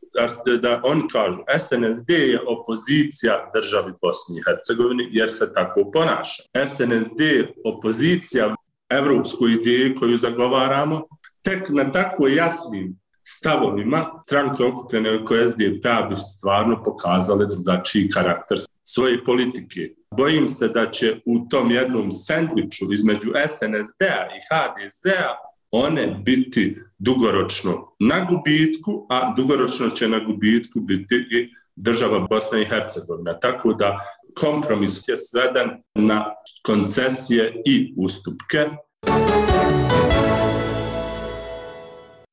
da 0.61 0.81
oni 0.83 1.03
kažu 1.11 1.39
SNSD 1.59 2.09
je 2.09 2.39
opozicija 2.47 3.51
državi 3.53 3.93
Bosni 4.01 4.39
i 4.39 4.43
Hercegovini 4.47 5.09
jer 5.11 5.31
se 5.31 5.53
tako 5.53 5.91
ponaša. 5.93 6.43
SNSD 6.67 7.21
je 7.21 7.53
opozicija 7.65 8.55
evropskoj 8.89 9.51
ideji 9.51 9.95
koju 9.95 10.17
zagovaramo 10.17 11.01
tek 11.41 11.69
na 11.69 11.91
tako 11.91 12.27
jasnim 12.27 12.99
stavovima 13.23 14.05
stranke 14.25 14.63
okupljene 14.63 15.19
oko 15.19 15.35
SDP 15.49 15.85
bi 16.09 16.15
stvarno 16.15 16.83
pokazale 16.83 17.45
drugačiji 17.45 18.09
karakter 18.09 18.57
svoje 18.83 19.23
politike. 19.23 19.89
Bojim 20.17 20.47
se 20.47 20.67
da 20.67 20.91
će 20.91 21.21
u 21.25 21.49
tom 21.49 21.71
jednom 21.71 22.11
sandviču 22.11 22.93
između 22.93 23.31
SNSD-a 23.47 24.25
i 24.37 24.39
HDZ-a 24.49 25.54
one 25.75 26.21
biti 26.25 26.77
dugoročno 26.97 27.95
na 27.99 28.27
gubitku, 28.29 29.07
a 29.09 29.33
dugoročno 29.37 29.89
će 29.89 30.07
na 30.07 30.19
gubitku 30.19 30.79
biti 30.79 31.15
i 31.15 31.49
država 31.75 32.19
Bosna 32.29 32.59
i 32.59 32.65
Hercegovina. 32.65 33.39
Tako 33.39 33.73
da 33.73 33.99
kompromis 34.39 35.07
je 35.07 35.17
sveden 35.17 35.69
na 35.95 36.25
koncesije 36.65 37.61
i 37.65 37.93
ustupke. 37.97 38.69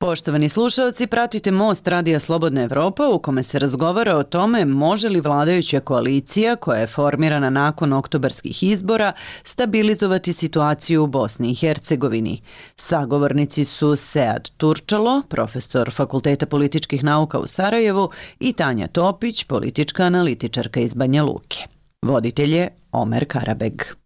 Poštovani 0.02 0.48
slušalci, 0.48 1.06
pratite 1.06 1.50
Most 1.50 1.88
Radija 1.88 2.20
Slobodna 2.20 2.62
Evropa 2.62 3.08
u 3.08 3.18
kome 3.18 3.42
se 3.42 3.58
razgovara 3.58 4.16
o 4.16 4.22
tome 4.22 4.64
može 4.64 5.08
li 5.08 5.20
vladajuća 5.20 5.80
koalicija 5.80 6.56
koja 6.56 6.80
je 6.80 6.86
formirana 6.86 7.50
nakon 7.50 7.92
oktobarskih 7.92 8.62
izbora 8.62 9.12
stabilizovati 9.44 10.32
situaciju 10.32 11.04
u 11.04 11.06
Bosni 11.06 11.50
i 11.50 11.54
Hercegovini. 11.54 12.42
Sagovornici 12.76 13.64
su 13.64 13.96
Sead 13.96 14.50
Turčalo, 14.56 15.22
profesor 15.28 15.90
Fakulteta 15.92 16.46
političkih 16.46 17.04
nauka 17.04 17.38
u 17.38 17.46
Sarajevu 17.46 18.10
i 18.40 18.52
Tanja 18.52 18.86
Topić, 18.86 19.44
politička 19.44 20.04
analitičarka 20.04 20.80
iz 20.80 20.94
Banja 20.94 21.22
Luke. 21.22 21.58
Voditelj 22.06 22.54
je 22.54 22.68
Omer 22.92 23.24
Karabeg. 23.28 24.01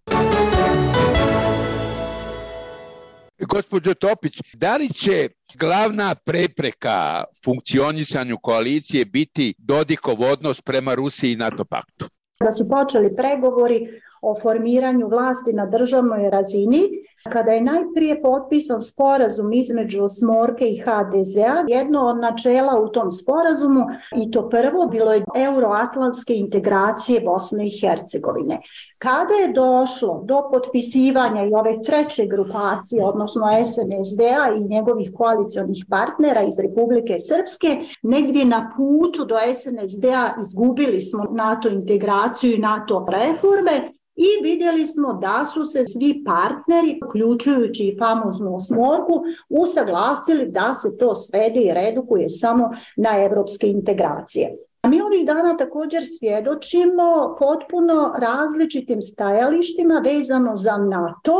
Gospodin 3.38 3.94
Topić, 3.94 4.40
da 4.54 4.76
li 4.76 4.88
će 4.88 5.28
glavna 5.54 6.14
prepreka 6.14 7.24
funkcionisanju 7.44 8.38
koalicije 8.42 9.04
biti 9.04 9.54
Dodikov 9.58 10.22
odnos 10.22 10.60
prema 10.60 10.94
Rusiji 10.94 11.32
i 11.32 11.36
NATO 11.36 11.64
paktu? 11.64 12.06
Da 12.40 12.52
su 12.52 12.68
počeli 12.68 13.16
pregovori 13.16 13.88
o 14.22 14.40
formiranju 14.42 15.08
vlasti 15.08 15.52
na 15.52 15.66
državnoj 15.66 16.30
razini, 16.30 16.90
kada 17.30 17.50
je 17.50 17.60
najprije 17.60 18.22
potpisan 18.22 18.80
sporazum 18.80 19.52
između 19.52 20.08
Smorke 20.08 20.68
i 20.68 20.82
HDZ-a, 20.84 21.64
jedno 21.68 22.00
od 22.00 22.18
načela 22.18 22.80
u 22.80 22.88
tom 22.88 23.10
sporazumu, 23.10 23.86
i 24.16 24.30
to 24.30 24.48
prvo, 24.48 24.86
bilo 24.86 25.12
je 25.12 25.24
euroatlantske 25.34 26.34
integracije 26.34 27.20
Bosne 27.20 27.66
i 27.66 27.80
Hercegovine. 27.80 28.60
Kada 28.98 29.34
je 29.34 29.52
došlo 29.52 30.22
do 30.24 30.48
potpisivanja 30.52 31.44
i 31.44 31.54
ove 31.54 31.82
treće 31.82 32.26
grupacije, 32.26 33.04
odnosno 33.04 33.42
SNSD-a 33.64 34.54
i 34.56 34.68
njegovih 34.68 35.10
koalicijonih 35.14 35.84
partnera 35.90 36.42
iz 36.42 36.58
Republike 36.58 37.18
Srpske, 37.18 37.78
negdje 38.02 38.44
na 38.44 38.72
putu 38.76 39.24
do 39.24 39.36
SNSD-a 39.54 40.34
izgubili 40.40 41.00
smo 41.00 41.24
NATO 41.30 41.68
integraciju 41.68 42.54
i 42.54 42.58
NATO 42.58 43.06
reforme, 43.08 43.95
I 44.16 44.42
vidjeli 44.42 44.86
smo 44.86 45.12
da 45.12 45.44
su 45.44 45.64
se 45.64 45.84
svi 45.84 46.24
partneri, 46.24 47.00
uključujući 47.06 47.84
i 47.84 47.98
famoznu 47.98 48.56
osmorku, 48.56 49.22
usaglasili 49.48 50.46
da 50.50 50.74
se 50.74 50.96
to 50.98 51.14
svede 51.14 51.60
i 51.60 51.74
redukuje 51.74 52.28
samo 52.28 52.70
na 52.96 53.24
evropske 53.24 53.66
integracije. 53.66 54.56
Mi 54.88 55.00
ovih 55.02 55.26
dana 55.26 55.56
također 55.56 56.02
svjedočimo 56.18 57.36
potpuno 57.38 58.14
različitim 58.18 59.02
stajalištima 59.02 60.02
vezano 60.04 60.56
za 60.56 60.76
NATO, 60.76 61.36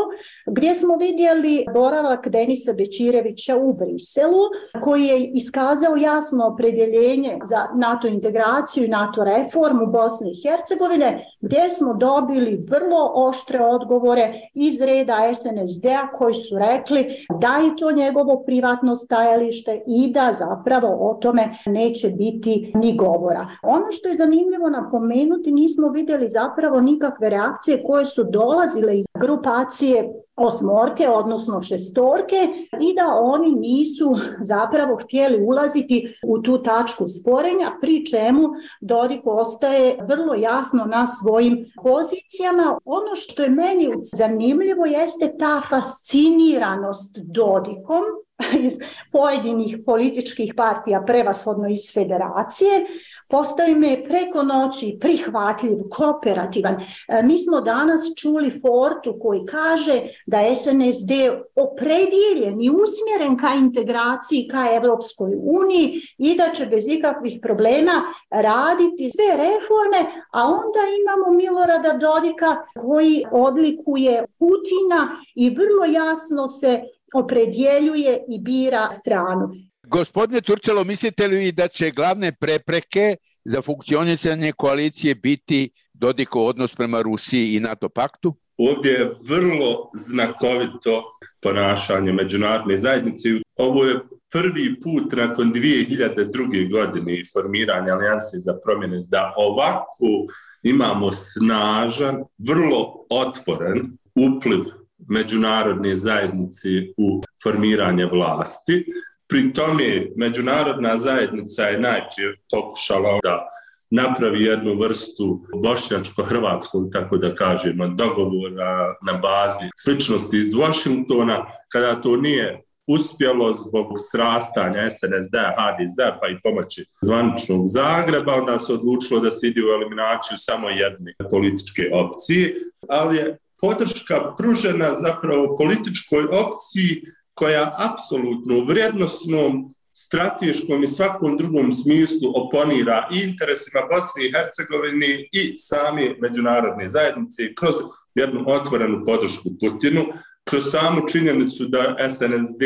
gdje 0.47 0.75
smo 0.75 0.97
vidjeli 0.97 1.67
boravak 1.73 2.29
Denisa 2.29 2.73
Bečirevića 2.73 3.57
u 3.57 3.73
Briselu, 3.73 4.43
koji 4.85 5.05
je 5.05 5.31
iskazao 5.35 5.97
jasno 5.97 6.47
opredjeljenje 6.47 7.39
za 7.45 7.67
NATO 7.75 8.09
integraciju 8.09 8.85
i 8.85 8.89
NATO 8.89 9.25
reformu 9.25 9.87
Bosne 9.87 10.31
i 10.31 10.41
Hercegovine, 10.43 11.27
gdje 11.41 11.71
smo 11.71 11.95
dobili 11.95 12.67
vrlo 12.71 13.13
oštre 13.15 13.65
odgovore 13.65 14.33
iz 14.55 14.81
reda 14.81 15.35
SNSD-a 15.35 16.19
koji 16.19 16.35
su 16.35 16.59
rekli 16.59 17.27
da 17.41 17.57
je 17.57 17.77
to 17.77 17.93
njegovo 17.93 18.43
privatno 18.47 18.97
stajalište 18.97 19.83
i 19.87 20.13
da 20.13 20.35
zapravo 20.39 21.11
o 21.11 21.15
tome 21.15 21.49
neće 21.67 22.09
biti 22.09 22.73
ni 22.75 22.97
govora 22.97 23.36
izbora. 23.37 23.57
Ono 23.63 23.93
što 23.93 24.09
je 24.09 24.15
zanimljivo 24.15 24.71
napomenuti, 24.71 25.53
nismo 25.53 25.89
vidjeli 25.89 26.29
zapravo 26.29 26.81
nikakve 26.81 27.31
reakcije 27.31 27.83
koje 27.87 28.05
su 28.05 28.25
dolazile 28.25 28.99
iz 28.99 29.07
grupacije 29.15 30.13
osmorke, 30.37 31.09
odnosno 31.09 31.63
šestorke 31.63 32.49
i 32.81 32.95
da 32.95 33.07
oni 33.21 33.55
nisu 33.55 34.15
zapravo 34.41 34.97
htjeli 34.97 35.43
ulaziti 35.43 36.19
u 36.27 36.43
tu 36.43 36.63
tačku 36.63 37.05
sporenja, 37.09 37.71
pri 37.81 38.07
čemu 38.07 38.43
Dodik 38.81 39.21
ostaje 39.25 39.99
vrlo 40.09 40.35
jasno 40.35 40.85
na 40.85 41.07
svojim 41.07 41.65
pozicijama. 41.83 42.79
Ono 42.85 43.15
što 43.15 43.43
je 43.43 43.51
meni 43.51 43.95
zanimljivo 44.17 44.87
jeste 44.87 45.35
ta 45.39 45.61
fasciniranost 45.71 47.19
Dodikom, 47.19 48.05
iz 48.65 48.73
pojedinih 49.13 49.79
političkih 49.87 50.55
partija, 50.57 51.03
prevashodno 51.07 51.69
iz 51.69 51.93
federacije, 51.95 52.87
postoji 53.29 53.75
me 53.75 54.05
preko 54.05 54.43
noći 54.43 54.99
prihvatljiv, 55.01 55.79
kooperativan. 55.91 56.75
E, 57.09 57.23
mi 57.23 57.39
smo 57.39 57.61
danas 57.61 58.01
čuli 58.17 58.51
Fortu 58.51 59.19
koji 59.23 59.47
kaže 59.47 60.03
da 60.27 60.55
SNSD 60.55 61.11
opredjeljen 61.55 62.61
i 62.61 62.71
usmjeren 62.71 63.39
ka 63.39 63.55
integraciji 63.59 64.49
ka 64.51 64.69
Evropskoj 64.77 65.33
uniji 65.35 66.01
i 66.19 66.37
da 66.37 66.51
će 66.55 66.67
bez 66.67 66.89
ikakvih 66.89 67.39
problema 67.43 68.03
raditi 68.31 69.11
sve 69.11 69.37
reforme, 69.37 70.23
a 70.33 70.43
onda 70.43 70.81
imamo 71.01 71.37
Milorada 71.37 71.93
Dodika 71.93 72.57
koji 72.81 73.25
odlikuje 73.33 74.25
Putina 74.39 75.09
i 75.35 75.51
vrlo 75.51 75.85
jasno 75.85 76.49
se 76.49 76.83
opredjeljuje 77.19 78.25
i 78.29 78.39
bira 78.41 78.91
stranu. 78.91 79.55
Gospodine 79.83 80.41
Turčelo, 80.41 80.85
mislite 80.85 81.29
li 81.29 81.53
da 81.53 81.69
će 81.69 81.91
glavne 81.91 82.33
prepreke 82.33 83.17
za 83.45 83.63
funkcionisanje 83.63 84.53
koalicije 84.53 85.15
biti 85.15 85.71
Dodiko 85.95 86.45
odnos 86.45 86.75
prema 86.75 87.03
Rusiji 87.03 87.55
i 87.55 87.61
NATO 87.61 87.89
paktu? 87.89 88.35
Ovdje 88.59 88.93
je 88.93 89.11
vrlo 89.29 89.91
znakovito 89.95 91.03
ponašanje 91.43 92.13
međunarodne 92.13 92.79
zajednice. 92.79 93.29
Ovo 93.57 93.85
je 93.85 94.01
prvi 94.33 94.81
put 94.81 95.13
nakon 95.13 95.53
2002. 95.53 96.71
godine 96.73 97.23
formiranja 97.33 97.93
alijanse 97.93 98.39
za 98.39 98.55
promjene 98.65 99.05
da 99.09 99.35
ovako 99.37 100.27
imamo 100.63 101.13
snažan, 101.13 102.25
vrlo 102.39 103.07
otvoren 103.11 103.99
upliv 104.15 104.86
međunarodne 105.09 105.97
zajednice 105.97 106.69
u 106.97 107.23
formiranje 107.43 108.07
vlasti. 108.07 108.85
Pri 109.29 109.53
tome 109.53 110.07
međunarodna 110.17 110.99
zajednica 110.99 111.63
je 111.63 111.81
najprije 111.81 112.37
pokušala 112.51 113.19
da 113.23 113.49
napravi 113.91 114.45
jednu 114.45 114.75
vrstu 114.75 115.47
bošnjačko-hrvatskog, 115.55 116.93
tako 116.93 117.17
da 117.17 117.35
kažemo, 117.35 117.89
dogovora 117.89 118.97
na 119.07 119.13
bazi 119.13 119.71
sličnosti 119.77 120.37
iz 120.37 120.55
Washingtona, 120.55 121.47
kada 121.73 122.01
to 122.01 122.17
nije 122.17 122.63
uspjelo 122.89 123.55
zbog 123.55 123.87
srastanja 124.11 124.91
SNSD, 124.91 125.35
HDZ 125.57 125.99
pa 126.21 126.29
i 126.29 126.39
pomoći 126.43 126.85
zvaničnog 127.03 127.63
Zagreba, 127.67 128.33
onda 128.35 128.59
se 128.59 128.73
odlučilo 128.73 129.21
da 129.21 129.31
se 129.31 129.47
ide 129.47 129.61
u 129.61 129.75
eliminaciju 129.75 130.37
samo 130.37 130.69
jedne 130.69 131.15
političke 131.31 131.83
opcije, 131.93 132.55
ali 132.89 133.17
je 133.17 133.39
podrška 133.61 134.35
pružena 134.39 134.95
zapravo 134.95 135.57
političkoj 135.57 136.25
opciji 136.25 137.03
koja 137.35 137.75
apsolutno 137.79 138.59
u 138.59 138.65
vrijednostnom, 138.65 139.75
strateškom 139.93 140.83
i 140.83 140.87
svakom 140.87 141.37
drugom 141.37 141.73
smislu 141.73 142.33
oponira 142.35 143.09
i 143.15 143.19
interesima 143.19 143.81
Bosne 143.91 144.27
i 144.27 144.33
Hercegovine 144.33 145.29
i 145.33 145.59
same 145.59 146.15
međunarodne 146.21 146.89
zajednice 146.91 147.55
kroz 147.55 147.75
jednu 148.15 148.45
otvorenu 148.47 149.05
podršku 149.05 149.49
Putinu, 149.61 150.05
kroz 150.45 150.71
samu 150.71 151.09
činjenicu 151.09 151.65
da 151.65 151.97
SNSD 152.11 152.63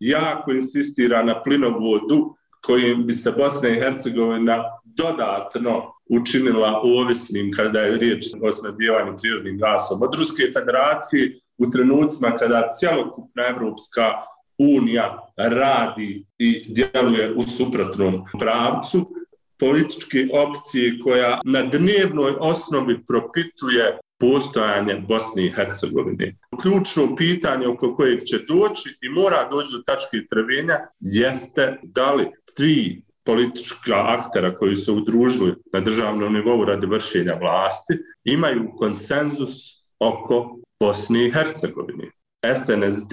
jako 0.00 0.52
insistira 0.52 1.22
na 1.22 1.42
plinovodu 1.42 2.34
kojim 2.66 3.06
bi 3.06 3.14
se 3.14 3.32
Bosna 3.32 3.68
i 3.68 3.80
Hercegovina 3.80 4.64
dodatno 4.84 5.97
učinila 6.08 6.80
ovisnim 6.84 7.52
kada 7.52 7.80
je 7.80 7.98
riječ 7.98 8.26
o 8.42 8.52
snadjevanju 8.52 9.16
prirodnim 9.22 9.58
gasom 9.58 10.02
od 10.02 10.14
Ruske 10.14 10.42
federacije 10.52 11.40
u 11.58 11.70
trenucima 11.70 12.36
kada 12.36 12.70
cijelokupna 12.78 13.42
evropska 13.48 14.12
unija 14.58 15.32
radi 15.36 16.24
i 16.38 16.64
djeluje 16.68 17.34
u 17.36 17.42
suprotnom 17.42 18.24
pravcu, 18.40 19.14
političke 19.58 20.28
opcije 20.32 20.98
koja 20.98 21.40
na 21.44 21.62
dnevnoj 21.62 22.32
osnovi 22.40 23.04
propituje 23.06 23.98
postojanje 24.18 25.04
Bosne 25.08 25.46
i 25.46 25.50
Hercegovine. 25.50 26.36
Ključno 26.62 27.16
pitanje 27.16 27.66
oko 27.66 27.94
kojeg 27.94 28.22
će 28.24 28.38
doći 28.38 28.88
i 29.02 29.08
mora 29.08 29.48
doći 29.50 29.68
do 29.72 29.82
tačke 29.86 30.26
trvenja 30.30 30.76
jeste 31.00 31.80
da 31.82 32.14
li 32.14 32.30
tri 32.54 33.02
politička 33.28 33.94
aktera 33.94 34.54
koji 34.54 34.76
su 34.76 34.94
udružili 34.94 35.54
na 35.72 35.80
državnom 35.80 36.32
nivou 36.32 36.64
radi 36.64 36.86
vršenja 36.86 37.34
vlasti 37.40 37.98
imaju 38.24 38.70
konsenzus 38.76 39.52
oko 39.98 40.58
Bosne 40.80 41.26
i 41.26 41.30
Hercegovine. 41.30 42.10
SNSD 42.56 43.12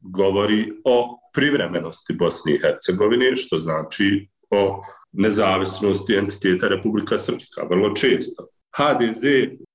govori 0.00 0.72
o 0.84 1.18
privremenosti 1.32 2.12
Bosne 2.12 2.54
i 2.54 2.58
Hercegovine, 2.58 3.36
što 3.36 3.60
znači 3.60 4.28
o 4.50 4.82
nezavisnosti 5.12 6.16
entiteta 6.16 6.68
Republika 6.68 7.18
Srpska, 7.18 7.62
vrlo 7.70 7.94
često. 7.94 8.46
HDZ 8.76 9.22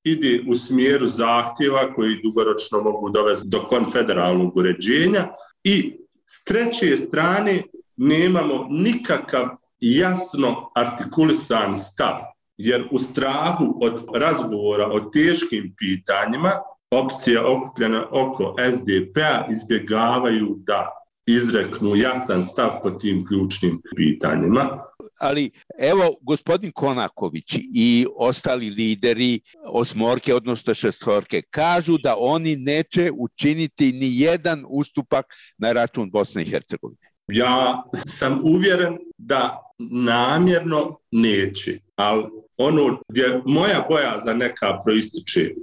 ide 0.03 0.43
u 0.47 0.55
smjeru 0.55 1.07
zahtjeva 1.07 1.93
koji 1.93 2.21
dugoročno 2.23 2.81
mogu 2.81 3.09
dovesti 3.09 3.47
do 3.47 3.65
konfederalnog 3.67 4.57
uređenja 4.57 5.27
i 5.63 5.97
s 6.25 6.43
treće 6.43 6.97
strane 6.97 7.63
nemamo 7.97 8.67
nikakav 8.69 9.49
jasno 9.79 10.71
artikulisan 10.75 11.77
stav, 11.77 12.15
jer 12.57 12.87
u 12.91 12.99
strahu 12.99 13.77
od 13.81 14.05
razgovora 14.15 14.87
o 14.87 14.99
teškim 14.99 15.75
pitanjima 15.77 16.51
opcija 16.91 17.47
okupljena 17.47 18.07
oko 18.11 18.55
SDP-a 18.71 19.47
izbjegavaju 19.51 20.55
da 20.57 20.99
izreknu 21.27 21.95
jasan 21.95 22.43
stav 22.43 22.69
po 22.83 22.91
tim 22.91 23.25
ključnim 23.27 23.81
pitanjima. 23.95 24.83
Ali 25.19 25.51
evo, 25.79 26.15
gospodin 26.21 26.71
Konaković 26.71 27.55
i 27.73 28.05
ostali 28.15 28.69
lideri 28.69 29.39
osmorke, 29.65 30.35
odnosno 30.35 30.73
šestorke, 30.73 31.41
kažu 31.49 31.97
da 31.97 32.15
oni 32.17 32.55
neće 32.55 33.11
učiniti 33.17 33.91
ni 33.91 34.19
jedan 34.19 34.65
ustupak 34.69 35.25
na 35.57 35.71
račun 35.71 36.09
Bosne 36.11 36.41
i 36.41 36.45
Hercegovine. 36.45 37.08
Ja 37.31 37.83
sam 38.05 38.41
uvjeren 38.43 38.97
da 39.17 39.61
namjerno 39.79 40.97
neće, 41.11 41.79
ali 41.95 42.23
ono 42.57 42.99
gdje 43.09 43.41
moja 43.45 43.85
bojaza 43.89 44.33
neka 44.33 44.79
proističe 44.83 45.53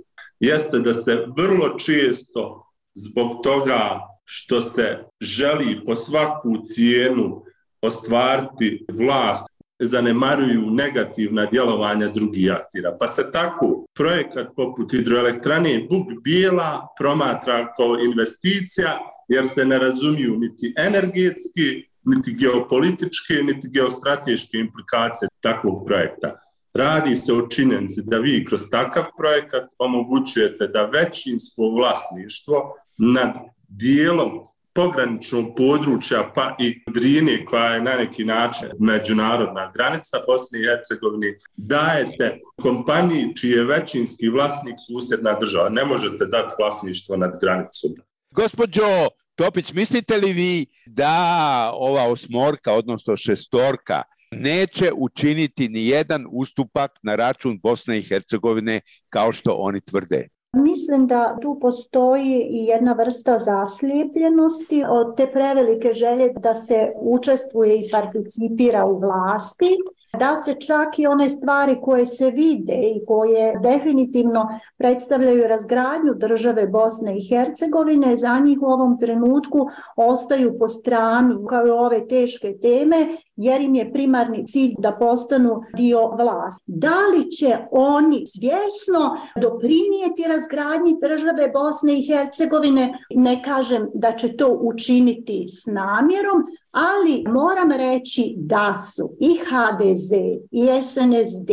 jeste 0.40 0.78
da 0.78 0.94
se 0.94 1.26
vrlo 1.36 1.78
često 1.78 2.72
zbog 2.94 3.42
toga 3.42 4.00
što 4.24 4.60
se 4.60 4.98
želi 5.20 5.84
po 5.84 5.96
svaku 5.96 6.56
cijenu 6.64 7.42
ostvariti 7.82 8.86
vlast, 8.92 9.46
zanemaruju 9.78 10.70
negativna 10.70 11.46
djelovanja 11.46 12.08
drugih 12.08 12.52
aktira. 12.52 12.96
Pa 13.00 13.08
se 13.08 13.30
tako 13.32 13.86
projekat 13.94 14.48
poput 14.56 14.92
hidroelektrane 14.92 15.86
Bug 15.90 16.06
Bijela 16.22 16.86
promatra 16.98 17.72
kao 17.72 17.98
investicija 18.04 18.98
jer 19.28 19.48
se 19.48 19.64
ne 19.64 19.78
razumiju 19.78 20.36
niti 20.38 20.74
energetski, 20.78 21.88
niti 22.04 22.34
geopolitičke, 22.34 23.34
niti 23.42 23.68
geostrateške 23.68 24.58
implikacije 24.58 25.28
takvog 25.40 25.86
projekta. 25.86 26.40
Radi 26.74 27.16
se 27.16 27.32
o 27.32 27.46
činjenci 27.48 28.02
da 28.04 28.18
vi 28.18 28.44
kroz 28.44 28.60
takav 28.70 29.04
projekat 29.18 29.70
omogućujete 29.78 30.66
da 30.66 30.84
većinsko 30.84 31.62
vlasništvo 31.62 32.74
nad 32.98 33.34
dijelom 33.68 34.30
pograničnog 34.76 35.46
područja 35.56 36.30
pa 36.34 36.56
i 36.58 36.82
Drine 36.94 37.44
koja 37.44 37.74
je 37.74 37.82
na 37.82 37.94
neki 37.94 38.24
način 38.24 38.68
međunarodna 38.80 39.72
granica 39.74 40.18
Bosne 40.26 40.60
i 40.60 40.64
Hercegovine 40.64 41.38
dajete 41.56 42.40
kompaniji 42.62 43.34
čiji 43.36 43.50
je 43.50 43.64
većinski 43.64 44.28
vlasnik 44.28 44.76
susjedna 44.88 45.38
država. 45.40 45.68
Ne 45.68 45.84
možete 45.84 46.26
dati 46.26 46.54
vlasništvo 46.58 47.16
nad 47.16 47.38
granicom. 47.40 47.90
Gospodjo 48.36 49.08
Topić, 49.34 49.72
mislite 49.72 50.16
li 50.16 50.32
vi 50.32 50.66
da 50.86 51.10
ova 51.74 52.02
osmorka, 52.02 52.72
odnosno 52.72 53.16
šestorka, 53.16 54.02
neće 54.32 54.92
učiniti 54.96 55.68
ni 55.68 55.86
jedan 55.86 56.26
ustupak 56.32 56.90
na 57.02 57.14
račun 57.14 57.60
Bosne 57.62 57.98
i 57.98 58.02
Hercegovine 58.02 58.80
kao 59.08 59.32
što 59.32 59.52
oni 59.52 59.80
tvrde? 59.80 60.28
Mislim 60.52 61.06
da 61.06 61.38
tu 61.42 61.58
postoji 61.60 62.46
i 62.50 62.64
jedna 62.64 62.92
vrsta 62.92 63.38
zaslijepljenosti 63.38 64.84
od 64.88 65.16
te 65.16 65.32
prevelike 65.32 65.92
želje 65.92 66.32
da 66.40 66.54
se 66.54 66.92
učestvuje 67.00 67.80
i 67.80 67.90
participira 67.90 68.86
u 68.86 68.98
vlasti, 69.00 69.70
da 70.16 70.36
se 70.36 70.54
čak 70.54 70.98
i 70.98 71.06
one 71.06 71.28
stvari 71.28 71.78
koje 71.82 72.06
se 72.06 72.30
vide 72.30 72.74
i 72.74 73.04
koje 73.06 73.58
definitivno 73.62 74.48
predstavljaju 74.78 75.48
razgradnju 75.48 76.14
države 76.14 76.66
Bosne 76.66 77.16
i 77.18 77.28
Hercegovine, 77.28 78.16
za 78.16 78.38
njih 78.38 78.58
u 78.62 78.66
ovom 78.66 78.98
trenutku 79.00 79.68
ostaju 79.96 80.58
po 80.58 80.68
strani 80.68 81.34
kao 81.48 81.66
i 81.66 81.70
ove 81.70 82.08
teške 82.08 82.54
teme, 82.62 83.06
jer 83.36 83.60
im 83.60 83.74
je 83.74 83.92
primarni 83.92 84.46
cilj 84.46 84.74
da 84.78 84.92
postanu 84.92 85.62
dio 85.76 86.08
vlasti. 86.08 86.62
Da 86.66 86.96
li 87.14 87.30
će 87.30 87.58
oni 87.70 88.26
svjesno 88.26 89.16
doprinijeti 89.42 90.22
razgradnji 90.28 90.96
države 91.02 91.48
Bosne 91.48 91.98
i 91.98 92.06
Hercegovine? 92.06 92.98
Ne 93.10 93.42
kažem 93.42 93.88
da 93.94 94.12
će 94.12 94.36
to 94.36 94.58
učiniti 94.62 95.44
s 95.48 95.66
namjerom, 95.66 96.44
ali 96.76 97.24
moram 97.28 97.72
reći 97.72 98.34
da 98.36 98.74
su 98.74 99.10
i 99.20 99.38
HDZ 99.48 100.12
i 100.50 100.82
SNSD 100.82 101.50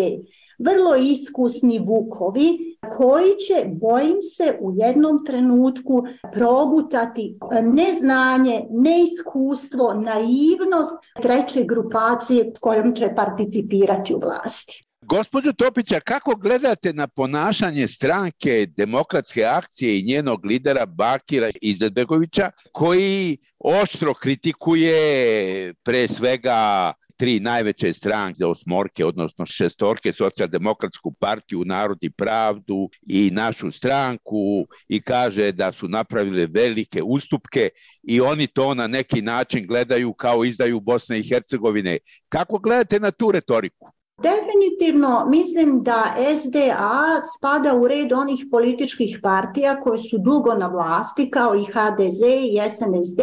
vrlo 0.59 0.95
iskusni 0.95 1.79
vukovi 1.79 2.77
koji 2.97 3.35
će, 3.47 3.65
bojim 3.67 4.21
se, 4.21 4.57
u 4.61 4.71
jednom 4.75 5.25
trenutku 5.25 6.03
progutati 6.33 7.37
e, 7.51 7.61
neznanje, 7.61 8.65
neiskustvo, 8.69 9.93
naivnost 9.93 10.97
treće 11.21 11.63
grupacije 11.63 12.51
s 12.55 12.59
kojom 12.59 12.95
će 12.95 13.15
participirati 13.15 14.13
u 14.13 14.19
vlasti. 14.19 14.82
Gospodju 15.05 15.53
Topića, 15.53 15.99
kako 15.99 16.35
gledate 16.35 16.93
na 16.93 17.07
ponašanje 17.07 17.87
stranke 17.87 18.67
demokratske 18.77 19.43
akcije 19.43 19.99
i 19.99 20.03
njenog 20.03 20.45
lidera 20.45 20.85
Bakira 20.85 21.49
Izetbegovića, 21.61 22.51
koji 22.71 23.37
oštro 23.59 24.13
kritikuje 24.13 25.73
pre 25.83 26.07
svega 26.07 26.93
tri 27.17 27.39
najveće 27.39 27.93
stranke 27.93 28.37
za 28.37 28.47
osmorke, 28.47 29.05
odnosno 29.05 29.45
šestorke, 29.45 30.13
socijaldemokratsku 30.13 31.11
partiju, 31.11 31.65
narod 31.65 31.97
i 32.01 32.09
pravdu 32.09 32.89
i 33.01 33.29
našu 33.31 33.71
stranku 33.71 34.67
i 34.87 35.01
kaže 35.01 35.51
da 35.51 35.71
su 35.71 35.87
napravile 35.87 36.45
velike 36.45 37.03
ustupke 37.03 37.69
i 38.03 38.21
oni 38.21 38.47
to 38.47 38.73
na 38.73 38.87
neki 38.87 39.21
način 39.21 39.67
gledaju 39.67 40.13
kao 40.13 40.45
izdaju 40.45 40.79
Bosne 40.79 41.19
i 41.19 41.27
Hercegovine. 41.29 41.97
Kako 42.29 42.57
gledate 42.57 42.99
na 42.99 43.11
tu 43.11 43.31
retoriku? 43.31 44.02
Definitivno 44.23 45.25
mislim 45.29 45.83
da 45.83 46.15
SDA 46.37 47.21
spada 47.37 47.75
u 47.75 47.87
red 47.87 48.11
onih 48.11 48.45
političkih 48.51 49.19
partija 49.23 49.81
koje 49.81 49.97
su 49.97 50.17
dugo 50.17 50.53
na 50.53 50.67
vlasti 50.67 51.31
kao 51.31 51.55
i 51.55 51.65
HDZ 51.65 52.21
i 52.21 52.69
SNSD 52.69 53.19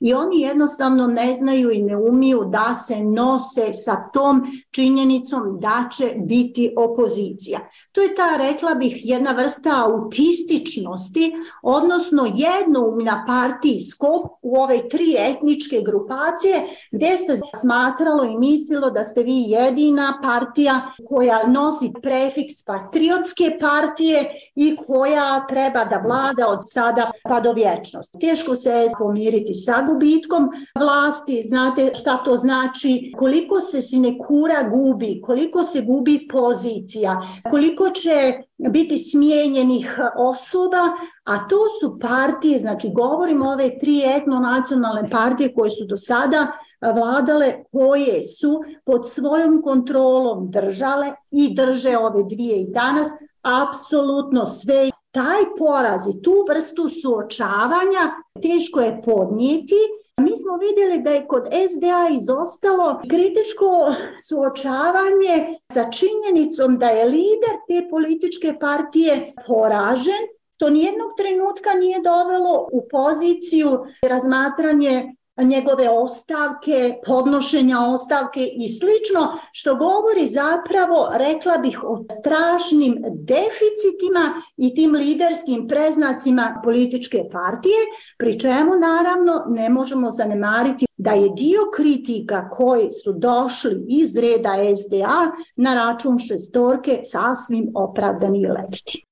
i 0.00 0.14
oni 0.14 0.40
jednostavno 0.40 1.06
ne 1.06 1.34
znaju 1.34 1.70
i 1.70 1.82
ne 1.82 1.96
umiju 1.96 2.44
da 2.44 2.74
se 2.74 3.00
nose 3.00 3.72
sa 3.72 4.10
tom 4.12 4.42
činjenicom 4.70 5.60
da 5.60 5.88
će 5.96 6.14
biti 6.16 6.74
opozicija. 6.76 7.60
To 7.92 8.00
je 8.00 8.14
ta, 8.14 8.36
rekla 8.36 8.74
bih, 8.74 9.00
jedna 9.04 9.30
vrsta 9.30 9.84
autističnosti, 9.84 11.32
odnosno 11.62 12.32
jednoumna 12.34 13.24
partijskog 13.26 14.22
u 14.42 14.56
ove 14.56 14.88
tri 14.88 15.14
etničke 15.18 15.82
grupacije 15.86 16.62
gdje 16.92 17.16
ste 17.16 17.36
smatralo 17.60 18.24
i 18.24 18.38
mislilo 18.38 18.90
da 18.90 19.04
ste 19.04 19.22
vi 19.22 19.44
jedina 19.46 20.20
partija 20.22 20.35
partija 20.38 20.80
koja 21.08 21.46
nosi 21.46 21.92
prefiks 22.02 22.64
patriotske 22.64 23.58
partije 23.60 24.30
i 24.54 24.76
koja 24.86 25.46
treba 25.46 25.84
da 25.84 26.02
vlada 26.04 26.48
od 26.48 26.58
sada 26.64 27.10
pa 27.22 27.40
do 27.40 27.52
vječnosti. 27.52 28.18
Teško 28.18 28.54
se 28.54 28.70
je 28.70 28.88
pomiriti 28.98 29.54
sa 29.54 29.82
gubitkom 29.88 30.48
vlasti, 30.78 31.42
znate 31.46 31.90
šta 31.94 32.16
to 32.24 32.36
znači, 32.36 33.12
koliko 33.16 33.60
se 33.60 33.82
sinekura 33.82 34.62
gubi, 34.62 35.20
koliko 35.24 35.64
se 35.64 35.80
gubi 35.80 36.28
pozicija, 36.32 37.22
koliko 37.50 37.90
će 37.90 38.32
biti 38.70 38.98
smijenjenih 38.98 39.98
osoba, 40.16 40.82
a 41.24 41.48
to 41.48 41.56
su 41.80 41.98
partije, 42.00 42.58
znači 42.58 42.90
govorimo 42.94 43.48
o 43.48 43.52
ove 43.52 43.78
tri 43.78 44.02
etno-nacionalne 44.06 45.10
partije 45.10 45.54
koje 45.54 45.70
su 45.70 45.84
do 45.84 45.96
sada 45.96 46.52
vladale, 46.80 47.64
koje 47.72 48.22
su 48.22 48.60
pod 48.84 49.08
svojom 49.08 49.62
kontrolom 49.62 50.50
držale 50.50 51.12
i 51.30 51.54
drže 51.54 51.96
ove 51.98 52.22
dvije 52.22 52.56
i 52.56 52.70
danas, 52.70 53.08
apsolutno 53.42 54.46
sve 54.46 54.90
taj 55.10 55.42
poraz 55.58 56.08
i 56.08 56.22
tu 56.22 56.34
vrstu 56.48 56.88
suočavanja 56.88 58.04
teško 58.42 58.80
je 58.80 59.02
podnijeti. 59.04 59.80
Mi 60.20 60.36
smo 60.36 60.56
vidjeli 60.56 61.02
da 61.02 61.10
je 61.10 61.26
kod 61.26 61.44
SDA 61.70 62.08
izostalo 62.18 63.00
kritičko 63.10 63.94
suočavanje 64.28 65.36
sa 65.72 65.90
činjenicom 65.90 66.78
da 66.78 66.86
je 66.86 67.04
lider 67.04 67.54
te 67.68 67.88
političke 67.90 68.54
partije 68.60 69.32
poražen. 69.46 70.22
To 70.56 70.70
nijednog 70.70 71.10
trenutka 71.16 71.70
nije 71.70 72.00
dovelo 72.00 72.68
u 72.72 72.88
poziciju 72.90 73.84
razmatranje 74.02 75.14
njegove 75.42 75.88
ostavke, 75.90 76.94
podnošenja 77.06 77.80
ostavke 77.80 78.46
i 78.52 78.68
slično, 78.68 79.38
što 79.52 79.74
govori 79.74 80.26
zapravo, 80.26 81.08
rekla 81.12 81.58
bih, 81.58 81.84
o 81.84 82.04
strašnim 82.20 83.04
deficitima 83.04 84.42
i 84.56 84.74
tim 84.74 84.92
liderskim 84.92 85.68
preznacima 85.68 86.60
političke 86.64 87.22
partije, 87.32 87.76
pri 88.18 88.40
čemu 88.40 88.76
naravno 88.76 89.44
ne 89.48 89.68
možemo 89.70 90.10
zanemariti 90.10 90.86
da 90.96 91.10
je 91.10 91.28
dio 91.28 91.60
kritika 91.76 92.48
koji 92.50 92.90
su 92.90 93.12
došli 93.12 93.84
iz 93.88 94.16
reda 94.16 94.54
SDA 94.76 95.32
na 95.56 95.74
račun 95.74 96.18
šestorke 96.18 97.00
sasvim 97.04 97.70
opravdani 97.74 98.40
i 98.42 98.46
legitim. 98.46 99.05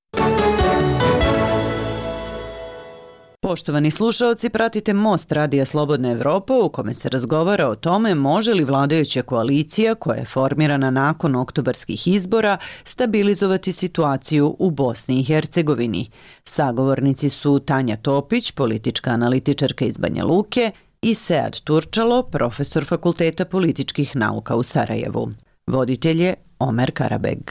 Poštovani 3.45 3.91
slušalci, 3.91 4.49
pratite 4.49 4.93
Most 4.93 5.33
Radija 5.33 5.65
Slobodna 5.65 6.11
Evropa 6.11 6.55
u 6.55 6.69
kome 6.69 6.95
se 6.95 7.09
razgovara 7.09 7.69
o 7.69 7.75
tome 7.75 8.15
može 8.15 8.55
li 8.55 8.65
vladajuća 8.65 9.23
koalicija 9.23 9.95
koja 9.95 10.17
je 10.17 10.25
formirana 10.25 10.91
nakon 10.91 11.37
oktobarskih 11.37 12.09
izbora 12.09 12.59
stabilizovati 12.85 13.73
situaciju 13.73 14.57
u 14.59 14.71
Bosni 14.71 15.21
i 15.21 15.25
Hercegovini. 15.25 16.11
Sagovornici 16.45 17.31
su 17.31 17.59
Tanja 17.59 17.97
Topić, 17.97 18.51
politička 18.51 19.11
analitičarka 19.11 19.85
iz 19.85 19.99
Banja 19.99 20.25
Luke 20.25 20.71
i 21.03 21.15
Sead 21.15 21.61
Turčalo, 21.61 22.23
profesor 22.23 22.85
Fakulteta 22.85 23.45
političkih 23.45 24.17
nauka 24.17 24.57
u 24.57 24.63
Sarajevu. 24.63 25.31
Voditelj 25.67 26.23
je 26.23 26.35
Omer 26.59 26.91
Karabeg. 26.95 27.51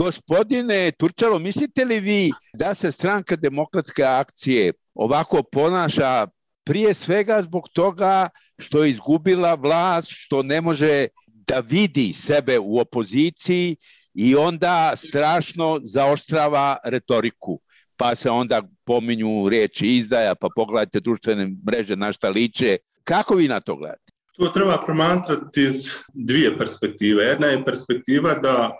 Gospodine 0.00 0.92
Turčalo, 0.96 1.38
mislite 1.38 1.84
li 1.84 2.00
vi 2.00 2.32
da 2.54 2.74
se 2.74 2.92
stranka 2.92 3.36
demokratske 3.36 4.02
akcije 4.02 4.72
ovako 4.94 5.42
ponaša 5.42 6.26
prije 6.64 6.94
svega 6.94 7.42
zbog 7.42 7.68
toga 7.72 8.28
što 8.58 8.84
je 8.84 8.90
izgubila 8.90 9.54
vlast, 9.54 10.08
što 10.10 10.42
ne 10.42 10.60
može 10.60 11.06
da 11.26 11.58
vidi 11.58 12.12
sebe 12.12 12.58
u 12.58 12.78
opoziciji 12.78 13.76
i 14.14 14.36
onda 14.36 14.92
strašno 14.96 15.80
zaoštrava 15.84 16.76
retoriku. 16.84 17.60
Pa 17.96 18.14
se 18.14 18.30
onda 18.30 18.62
pominju 18.84 19.48
riječi 19.48 19.86
izdaja, 19.86 20.34
pa 20.34 20.48
pogledajte 20.56 21.00
društvene 21.00 21.50
mreže 21.66 21.96
na 21.96 22.12
šta 22.12 22.28
liče. 22.28 22.76
Kako 23.04 23.34
vi 23.34 23.48
na 23.48 23.60
to 23.60 23.76
gledate? 23.76 24.12
To 24.38 24.48
treba 24.48 24.82
promatrati 24.84 25.62
iz 25.62 25.90
dvije 26.14 26.58
perspektive. 26.58 27.24
Jedna 27.24 27.46
je 27.46 27.64
perspektiva 27.64 28.34
da 28.34 28.76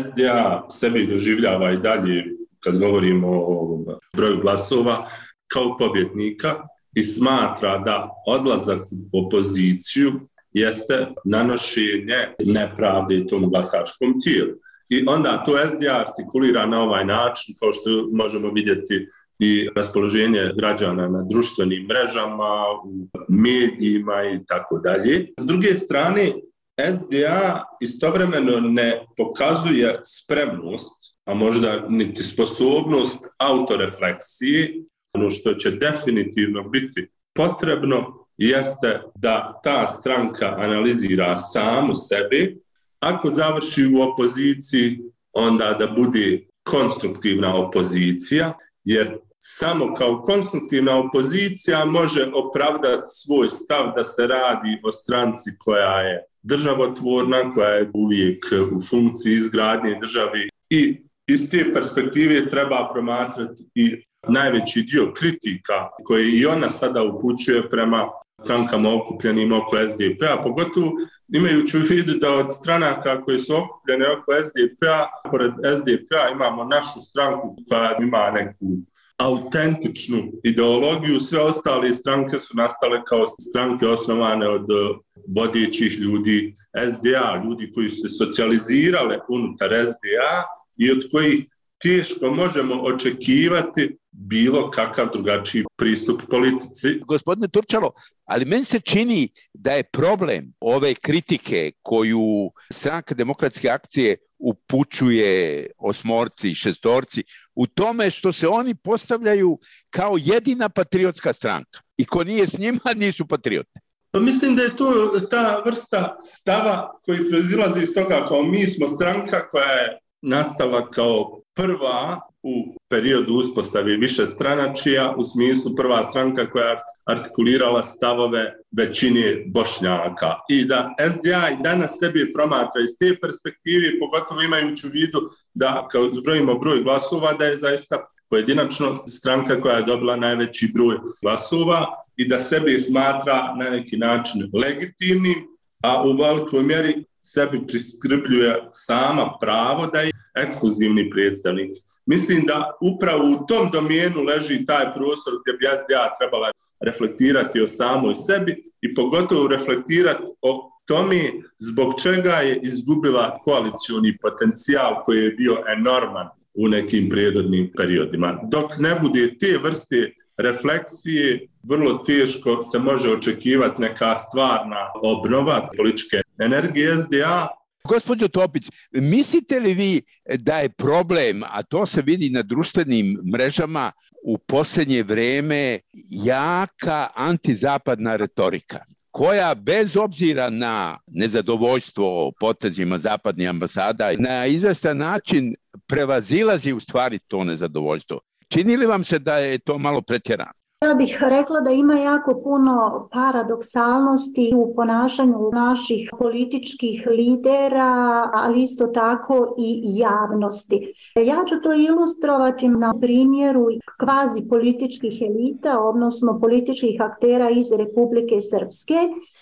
SDA 0.00 0.66
sebi 0.70 1.06
doživljava 1.06 1.72
i 1.72 1.76
dalje, 1.76 2.24
kad 2.60 2.78
govorimo 2.78 3.28
o 3.28 3.84
broju 4.16 4.40
glasova, 4.40 5.08
kao 5.52 5.76
pobjednika 5.78 6.54
i 6.94 7.04
smatra 7.04 7.78
da 7.78 8.10
odlazak 8.26 8.80
u 9.12 9.26
opoziciju 9.26 10.12
jeste 10.52 11.06
nanošenje 11.24 12.34
nepravde 12.38 13.26
tom 13.26 13.50
glasačkom 13.50 14.14
tijelu. 14.24 14.52
I 14.88 15.04
onda 15.06 15.44
to 15.44 15.52
SDA 15.66 16.04
artikulira 16.06 16.66
na 16.66 16.82
ovaj 16.82 17.04
način, 17.04 17.54
kao 17.60 17.72
što 17.72 18.08
možemo 18.12 18.50
vidjeti 18.50 19.08
i 19.38 19.68
raspoloženje 19.76 20.50
građana 20.58 21.08
na 21.08 21.22
društvenim 21.30 21.86
mrežama, 21.86 22.52
u 22.84 23.08
medijima 23.28 24.24
i 24.34 24.44
tako 24.46 24.78
dalje. 24.78 25.26
S 25.40 25.46
druge 25.46 25.74
strane, 25.74 26.32
SDA 26.76 27.64
istovremeno 27.80 28.60
ne 28.60 29.06
pokazuje 29.16 30.00
spremnost, 30.04 31.16
a 31.24 31.34
možda 31.34 31.86
niti 31.88 32.22
sposobnost 32.22 33.18
autorefleksije, 33.38 34.74
ono 35.14 35.30
što 35.30 35.54
će 35.54 35.70
definitivno 35.70 36.62
biti 36.62 37.08
potrebno 37.34 38.26
jeste 38.36 39.02
da 39.14 39.60
ta 39.64 39.88
stranka 39.88 40.54
analizira 40.58 41.36
samu 41.36 41.94
sebi, 41.94 42.58
ako 43.00 43.30
završi 43.30 43.86
u 43.86 44.02
opoziciji, 44.02 44.98
onda 45.32 45.76
da 45.78 45.86
bude 45.86 46.46
konstruktivna 46.62 47.56
opozicija, 47.56 48.54
jer 48.84 49.18
samo 49.38 49.94
kao 49.94 50.22
konstruktivna 50.22 50.98
opozicija 50.98 51.84
može 51.84 52.30
opravdati 52.34 53.04
svoj 53.06 53.48
stav 53.48 53.92
da 53.96 54.04
se 54.04 54.26
radi 54.26 54.80
o 54.84 54.92
stranci 54.92 55.50
koja 55.58 56.00
je 56.00 56.24
državotvorna, 56.46 57.50
koja 57.50 57.68
je 57.68 57.90
uvijek 57.94 58.44
u 58.72 58.80
funkciji 58.90 59.32
izgradnje 59.34 59.98
države 60.00 60.48
i 60.70 60.96
iz 61.26 61.50
te 61.50 61.72
perspektive 61.72 62.50
treba 62.50 62.90
promatrati 62.92 63.64
i 63.74 64.04
najveći 64.28 64.82
dio 64.82 65.12
kritika 65.12 65.88
koje 66.04 66.38
i 66.38 66.46
ona 66.46 66.70
sada 66.70 67.02
upućuje 67.02 67.70
prema 67.70 68.08
strankama 68.42 68.94
okupljenim 68.94 69.52
oko 69.52 69.76
SDP-a, 69.88 70.42
pogotovo 70.42 70.92
imajući 71.28 71.76
u 71.76 71.80
vidu 71.80 72.14
da 72.14 72.34
od 72.34 72.46
stranaka 72.54 73.20
koje 73.20 73.38
su 73.38 73.56
okupljene 73.56 74.06
oko 74.08 74.32
SDP-a, 74.44 75.06
pored 75.30 75.52
SDP-a 75.78 76.32
imamo 76.32 76.64
našu 76.64 77.00
stranku 77.00 77.56
koja 77.68 77.96
ima 78.00 78.30
neku 78.30 78.66
autentičnu 79.16 80.32
ideologiju, 80.44 81.20
sve 81.20 81.40
ostale 81.40 81.92
stranke 81.92 82.38
su 82.38 82.56
nastale 82.56 83.04
kao 83.04 83.26
stranke 83.26 83.86
osnovane 83.86 84.48
od 84.48 84.70
eh, 84.70 84.98
vodećih 85.36 85.98
ljudi 85.98 86.54
SDA, 86.90 87.42
ljudi 87.44 87.72
koji 87.74 87.88
su 87.90 88.08
se 88.08 88.08
socijalizirale 88.08 89.18
unutar 89.28 89.70
SDA 89.70 90.44
i 90.76 90.90
od 90.90 91.02
kojih 91.12 91.44
teško 91.82 92.30
možemo 92.30 92.74
očekivati 92.82 93.96
bilo 94.10 94.70
kakav 94.70 95.08
drugačiji 95.12 95.64
pristup 95.76 96.22
politici. 96.30 97.00
Gospodine 97.06 97.48
Turčalo, 97.48 97.92
ali 98.24 98.44
meni 98.44 98.64
se 98.64 98.80
čini 98.80 99.28
da 99.54 99.72
je 99.72 99.82
problem 99.82 100.52
ove 100.60 100.94
kritike 100.94 101.72
koju 101.82 102.50
stranka 102.72 103.14
demokratske 103.14 103.68
akcije 103.68 104.16
upućuje 104.38 105.66
osmorci 105.78 106.50
i 106.50 106.54
šestorci 106.54 107.24
u 107.54 107.66
tome 107.66 108.10
što 108.10 108.32
se 108.32 108.48
oni 108.48 108.74
postavljaju 108.74 109.58
kao 109.90 110.16
jedina 110.20 110.68
patriotska 110.68 111.32
stranka 111.32 111.80
i 111.96 112.04
ko 112.04 112.24
nije 112.24 112.46
s 112.46 112.58
njima 112.58 112.80
nisu 112.96 113.26
patriote. 113.26 113.80
Pa 114.10 114.20
mislim 114.20 114.56
da 114.56 114.62
je 114.62 114.76
to 114.76 115.20
ta 115.30 115.62
vrsta 115.66 116.16
stava 116.34 116.98
koji 117.04 117.30
proizilazi 117.30 117.82
iz 117.82 117.94
toga 117.94 118.26
kao 118.28 118.42
mi 118.42 118.66
smo 118.66 118.88
stranka 118.88 119.48
koja 119.48 119.70
je 119.70 119.98
nastala 120.22 120.90
kao 120.90 121.40
prva 121.54 122.20
u 122.42 122.75
periodu 122.88 123.34
uspostavi 123.34 123.96
više 123.96 124.26
stranačija, 124.26 125.14
u 125.16 125.22
smislu 125.22 125.74
prva 125.76 126.02
stranka 126.02 126.50
koja 126.50 126.68
je 126.68 126.78
artikulirala 127.04 127.82
stavove 127.82 128.52
većine 128.76 129.44
bošnjaka. 129.46 130.34
I 130.48 130.64
da 130.64 130.94
SDA 131.10 131.48
i 131.50 131.62
danas 131.62 131.98
sebi 131.98 132.32
promatra 132.32 132.80
iz 132.80 132.90
te 132.98 133.20
perspektive, 133.20 133.98
pogotovo 134.00 134.42
imajući 134.42 134.86
u 134.86 134.90
vidu 134.90 135.30
da 135.54 135.88
kao 135.92 136.12
zbrojimo 136.12 136.58
broj 136.58 136.82
glasova, 136.82 137.32
da 137.32 137.44
je 137.44 137.58
zaista 137.58 138.06
pojedinačno 138.30 138.96
stranka 138.96 139.60
koja 139.60 139.76
je 139.76 139.82
dobila 139.82 140.16
najveći 140.16 140.70
broj 140.74 140.96
glasova 141.22 141.86
i 142.16 142.28
da 142.28 142.38
sebi 142.38 142.80
smatra 142.80 143.54
na 143.58 143.70
neki 143.70 143.96
način 143.96 144.50
legitimnim, 144.52 145.46
a 145.82 146.02
u 146.02 146.12
velikoj 146.12 146.62
mjeri 146.62 147.04
sebi 147.20 147.66
priskrbljuje 147.66 148.68
sama 148.70 149.32
pravo 149.40 149.86
da 149.86 150.00
je 150.00 150.12
ekskluzivni 150.34 151.10
predstavnik 151.10 151.70
Mislim 152.06 152.44
da 152.46 152.76
upravo 152.80 153.24
u 153.24 153.46
tom 153.46 153.70
domenu 153.70 154.22
leži 154.22 154.66
taj 154.66 154.94
prostor 154.94 155.34
gdje 155.42 155.52
bi 155.52 155.66
SDA 155.66 156.14
trebala 156.18 156.50
reflektirati 156.80 157.60
o 157.60 157.66
samoj 157.66 158.14
sebi 158.14 158.70
i 158.80 158.94
pogotovo 158.94 159.48
reflektirati 159.48 160.22
o 160.42 160.70
tome 160.86 161.20
zbog 161.58 161.94
čega 162.02 162.32
je 162.32 162.60
izgubila 162.62 163.38
koalicioni 163.38 164.18
potencijal 164.22 165.02
koji 165.02 165.24
je 165.24 165.30
bio 165.30 165.56
enorman 165.78 166.28
u 166.54 166.68
nekim 166.68 167.08
prijedodnim 167.10 167.72
periodima. 167.76 168.40
Dok 168.42 168.78
ne 168.78 168.94
bude 169.02 169.38
te 169.38 169.58
vrste 169.62 170.12
refleksije, 170.36 171.48
vrlo 171.62 171.98
teško 171.98 172.62
se 172.62 172.78
može 172.78 173.10
očekivati 173.10 173.82
neka 173.82 174.16
stvarna 174.16 174.90
obnova 175.02 175.68
političke 175.76 176.22
energije 176.38 176.98
SDA, 176.98 177.48
Gospodin 177.86 178.28
Topić, 178.28 178.70
mislite 178.92 179.60
li 179.60 179.74
vi 179.74 180.02
da 180.38 180.58
je 180.58 180.68
problem, 180.68 181.42
a 181.42 181.62
to 181.62 181.86
se 181.86 182.02
vidi 182.02 182.30
na 182.30 182.42
društvenim 182.42 183.18
mrežama 183.32 183.92
u 184.24 184.38
posljednje 184.38 185.02
vreme, 185.02 185.80
jaka 186.10 187.08
antizapadna 187.14 188.16
retorika? 188.16 188.78
koja 189.16 189.54
bez 189.54 189.96
obzira 189.96 190.50
na 190.50 190.98
nezadovoljstvo 191.06 192.32
potezima 192.40 192.98
zapadnih 192.98 193.48
ambasada 193.48 194.10
na 194.18 194.46
izvestan 194.46 194.96
način 194.96 195.54
prevazilazi 195.86 196.72
u 196.72 196.80
stvari 196.80 197.18
to 197.28 197.44
nezadovoljstvo. 197.44 198.20
Čini 198.48 198.76
li 198.76 198.86
vam 198.86 199.04
se 199.04 199.18
da 199.18 199.36
je 199.36 199.58
to 199.58 199.78
malo 199.78 200.02
pretjerano? 200.02 200.52
Ja 200.84 200.94
bih 200.94 201.18
rekla 201.20 201.60
da 201.60 201.70
ima 201.70 201.94
jako 201.94 202.40
puno 202.44 203.08
paradoksalnosti 203.12 204.52
u 204.56 204.74
ponašanju 204.74 205.50
naših 205.52 206.10
političkih 206.18 207.06
lidera, 207.10 208.30
ali 208.34 208.62
isto 208.62 208.86
tako 208.86 209.54
i 209.58 209.82
javnosti. 209.84 210.92
Ja 211.24 211.44
ću 211.48 211.54
to 211.62 211.72
ilustrovati 211.74 212.68
na 212.68 212.94
primjeru 213.00 213.66
kvazi 214.00 214.48
političkih 214.48 215.22
elita, 215.22 215.80
odnosno 215.80 216.40
političkih 216.40 217.00
aktera 217.00 217.50
iz 217.50 217.72
Republike 217.72 218.40
Srpske, 218.40 218.94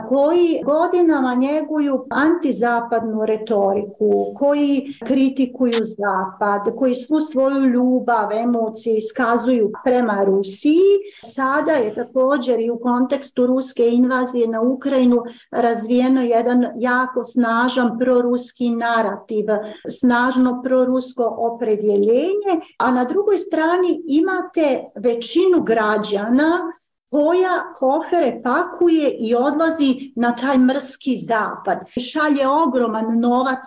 koji 0.08 0.60
godinama 0.64 1.34
njeguju 1.34 2.06
antizapadnu 2.10 3.26
retoriku, 3.26 4.34
koji 4.36 4.94
kritikuju 5.06 5.80
Zapad, 5.82 6.76
koji 6.78 6.94
svu 6.94 7.20
svoju 7.20 7.64
ljubav, 7.64 8.32
emocije 8.32 8.96
iskazuju 8.96 9.72
prema 9.84 10.24
Rusiji, 10.24 10.88
sada 11.24 11.72
je 11.72 11.94
također 11.94 12.60
i 12.60 12.70
u 12.70 12.78
kontekstu 12.78 13.46
ruske 13.46 13.86
invazije 13.86 14.48
na 14.48 14.60
Ukrajinu 14.60 15.22
razvijeno 15.50 16.22
jedan 16.22 16.64
jako 16.76 17.24
snažan 17.24 17.98
proruski 17.98 18.70
narativ, 18.70 19.44
snažno 19.88 20.62
prorusko 20.62 21.34
opredjeljenje, 21.38 22.60
a 22.78 22.90
na 22.90 23.04
drugoj 23.04 23.38
strani 23.38 24.02
imate 24.06 24.84
većinu 24.96 25.62
građana 25.62 26.72
koja 27.14 27.72
kofere 27.78 28.40
pakuje 28.44 29.10
i 29.10 29.34
odlazi 29.34 30.12
na 30.16 30.36
taj 30.36 30.58
mrski 30.58 31.16
zapad. 31.16 31.78
Šalje 32.10 32.48
ogroman 32.48 33.20
novac 33.20 33.64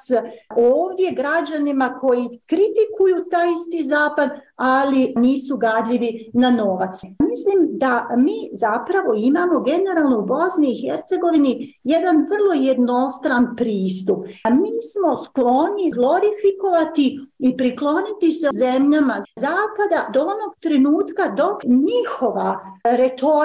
ovdje 0.56 1.12
građanima 1.12 1.98
koji 2.02 2.40
kritikuju 2.46 3.26
taj 3.32 3.48
isti 3.52 3.84
zapad, 3.84 4.30
ali 4.56 5.14
nisu 5.16 5.58
gadljivi 5.58 6.32
na 6.34 6.52
novac. 6.52 7.02
Mislim 7.30 7.68
da 7.72 8.08
mi 8.18 8.50
zapravo 8.54 9.14
imamo 9.16 9.60
generalno 9.60 10.20
u 10.20 10.26
Bosni 10.26 10.72
i 10.72 10.88
Hercegovini 10.88 11.80
jedan 11.84 12.16
vrlo 12.16 12.54
jednostran 12.54 13.56
pristup. 13.56 14.26
Mi 14.52 14.72
smo 14.92 15.18
skloni 15.18 15.92
glorifikovati 15.96 17.20
i 17.40 17.58
prikloniti 17.58 18.32
se 18.32 18.48
zemljama 18.54 19.22
zapada 19.36 20.10
do 20.14 20.22
onog 20.22 20.56
trenutka 20.60 21.24
dok 21.38 21.64
njihova 21.64 22.60
retorika, 22.84 23.37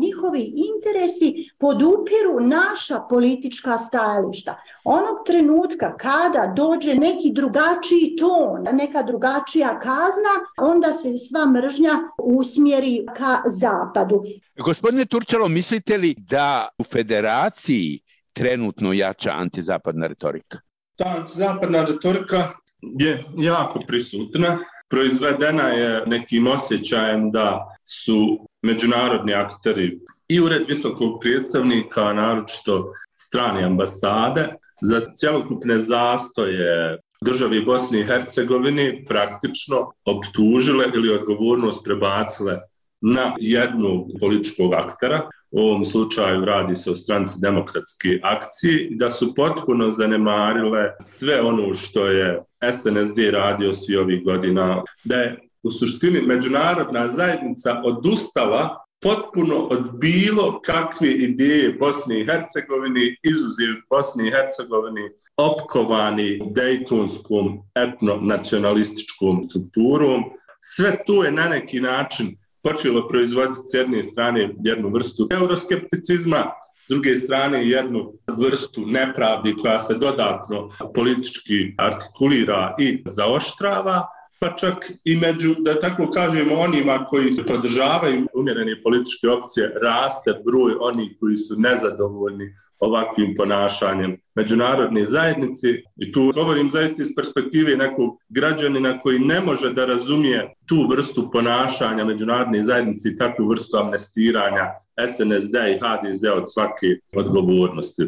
njihovi 0.00 0.52
interesi 0.68 1.50
podupiru 1.58 2.40
naša 2.40 3.00
politička 3.10 3.78
stajališta. 3.78 4.62
Onog 4.84 5.16
trenutka 5.26 5.96
kada 5.96 6.52
dođe 6.56 6.94
neki 6.94 7.32
drugačiji 7.32 8.16
ton, 8.18 8.64
neka 8.72 9.02
drugačija 9.02 9.78
kazna, 9.78 10.34
onda 10.58 10.92
se 10.92 11.18
sva 11.18 11.46
mržnja 11.46 11.94
usmjeri 12.18 13.06
ka 13.16 13.42
zapadu. 13.46 14.22
Gospodine 14.64 15.06
Turčalo, 15.06 15.48
mislite 15.48 15.96
li 15.96 16.14
da 16.18 16.68
u 16.78 16.84
federaciji 16.84 18.00
trenutno 18.32 18.92
jača 18.92 19.30
antizapadna 19.30 20.06
retorika? 20.06 20.58
Ta 20.96 21.14
antizapadna 21.18 21.84
retorika 21.84 22.50
je 22.98 23.24
jako 23.38 23.80
prisutna. 23.86 24.58
Proizvedena 24.88 25.68
je 25.68 26.02
nekim 26.06 26.46
osjećajem 26.46 27.30
da 27.30 27.76
su 27.84 28.48
međunarodni 28.66 29.34
akteri 29.34 29.98
i 30.28 30.40
ured 30.40 30.62
visokog 30.68 31.20
predstavnika, 31.20 32.12
naročito 32.12 32.92
strane 33.16 33.64
ambasade, 33.64 34.54
za 34.82 35.00
cjelokupne 35.14 35.78
zastoje 35.80 36.98
državi 37.24 37.64
Bosni 37.64 38.00
i 38.00 38.06
Hercegovini 38.06 39.04
praktično 39.08 39.92
optužile 40.04 40.84
ili 40.94 41.14
odgovornost 41.14 41.84
prebacile 41.84 42.58
na 43.00 43.34
jednu 43.40 44.06
političkog 44.20 44.74
aktera, 44.74 45.28
u 45.50 45.60
ovom 45.60 45.84
slučaju 45.84 46.44
radi 46.44 46.76
se 46.76 46.90
o 46.90 46.96
stranci 46.96 47.40
demokratske 47.40 48.20
akcije, 48.22 48.88
da 48.90 49.10
su 49.10 49.34
potpuno 49.34 49.90
zanemarile 49.90 50.90
sve 51.00 51.40
ono 51.40 51.74
što 51.74 52.06
je 52.06 52.42
SNSD 52.72 53.18
radio 53.32 53.72
svi 53.72 53.96
ovih 53.96 54.24
godina, 54.24 54.82
da 55.04 55.16
je 55.16 55.45
u 55.66 55.70
suštini 55.70 56.22
međunarodna 56.22 57.08
zajednica 57.08 57.82
odustala 57.84 58.86
potpuno 59.02 59.56
od 59.56 59.90
bilo 59.92 60.60
kakve 60.60 61.10
ideje 61.10 61.72
Bosne 61.72 62.20
i 62.20 62.26
Hercegovine, 62.26 63.16
izuziv 63.22 63.74
Bosne 63.90 64.28
i 64.28 64.30
Hercegovine, 64.30 65.10
opkovani 65.36 66.40
dejtonskom 66.54 67.58
etnonacionalističkom 67.74 69.44
strukturom. 69.44 70.24
Sve 70.60 71.02
to 71.06 71.24
je 71.24 71.32
na 71.32 71.48
neki 71.48 71.80
način 71.80 72.36
počelo 72.62 73.08
proizvoditi 73.08 73.60
s 73.66 73.74
jedne 73.74 74.02
strane 74.02 74.54
jednu 74.64 74.88
vrstu 74.88 75.28
euroskepticizma, 75.30 76.44
s 76.86 76.88
druge 76.88 77.16
strane 77.16 77.68
jednu 77.68 78.12
vrstu 78.26 78.86
nepravdi 78.86 79.54
koja 79.62 79.80
se 79.80 79.94
dodatno 79.94 80.70
politički 80.94 81.74
artikulira 81.78 82.74
i 82.78 83.02
zaoštrava, 83.06 84.06
pa 84.40 84.56
čak 84.56 84.92
i 85.04 85.16
među, 85.16 85.54
da 85.58 85.80
tako 85.80 86.10
kažemo, 86.10 86.54
onima 86.54 87.04
koji 87.04 87.32
se 87.32 87.44
podržavaju 87.44 88.26
umjerene 88.34 88.82
političke 88.82 89.28
opcije, 89.28 89.72
raste 89.82 90.32
broj 90.44 90.72
onih 90.80 91.16
koji 91.20 91.36
su 91.36 91.54
nezadovoljni 91.58 92.54
ovakvim 92.78 93.34
ponašanjem 93.36 94.16
međunarodne 94.34 95.06
zajednice. 95.06 95.68
I 95.96 96.12
tu 96.12 96.32
govorim 96.34 96.70
zaista 96.70 97.02
iz 97.02 97.08
perspektive 97.16 97.76
nekog 97.76 98.18
građanina 98.28 98.98
koji 98.98 99.18
ne 99.18 99.40
može 99.40 99.72
da 99.72 99.86
razumije 99.86 100.54
tu 100.66 100.88
vrstu 100.90 101.30
ponašanja 101.30 102.04
međunarodne 102.04 102.64
zajednice 102.64 103.08
i 103.08 103.16
takvu 103.16 103.48
vrstu 103.48 103.76
amnestiranja 103.76 104.70
SNSD 105.08 105.54
i 105.54 105.78
HDZ 105.78 106.24
od 106.36 106.44
svake 106.52 106.86
odgovornosti. 107.16 108.02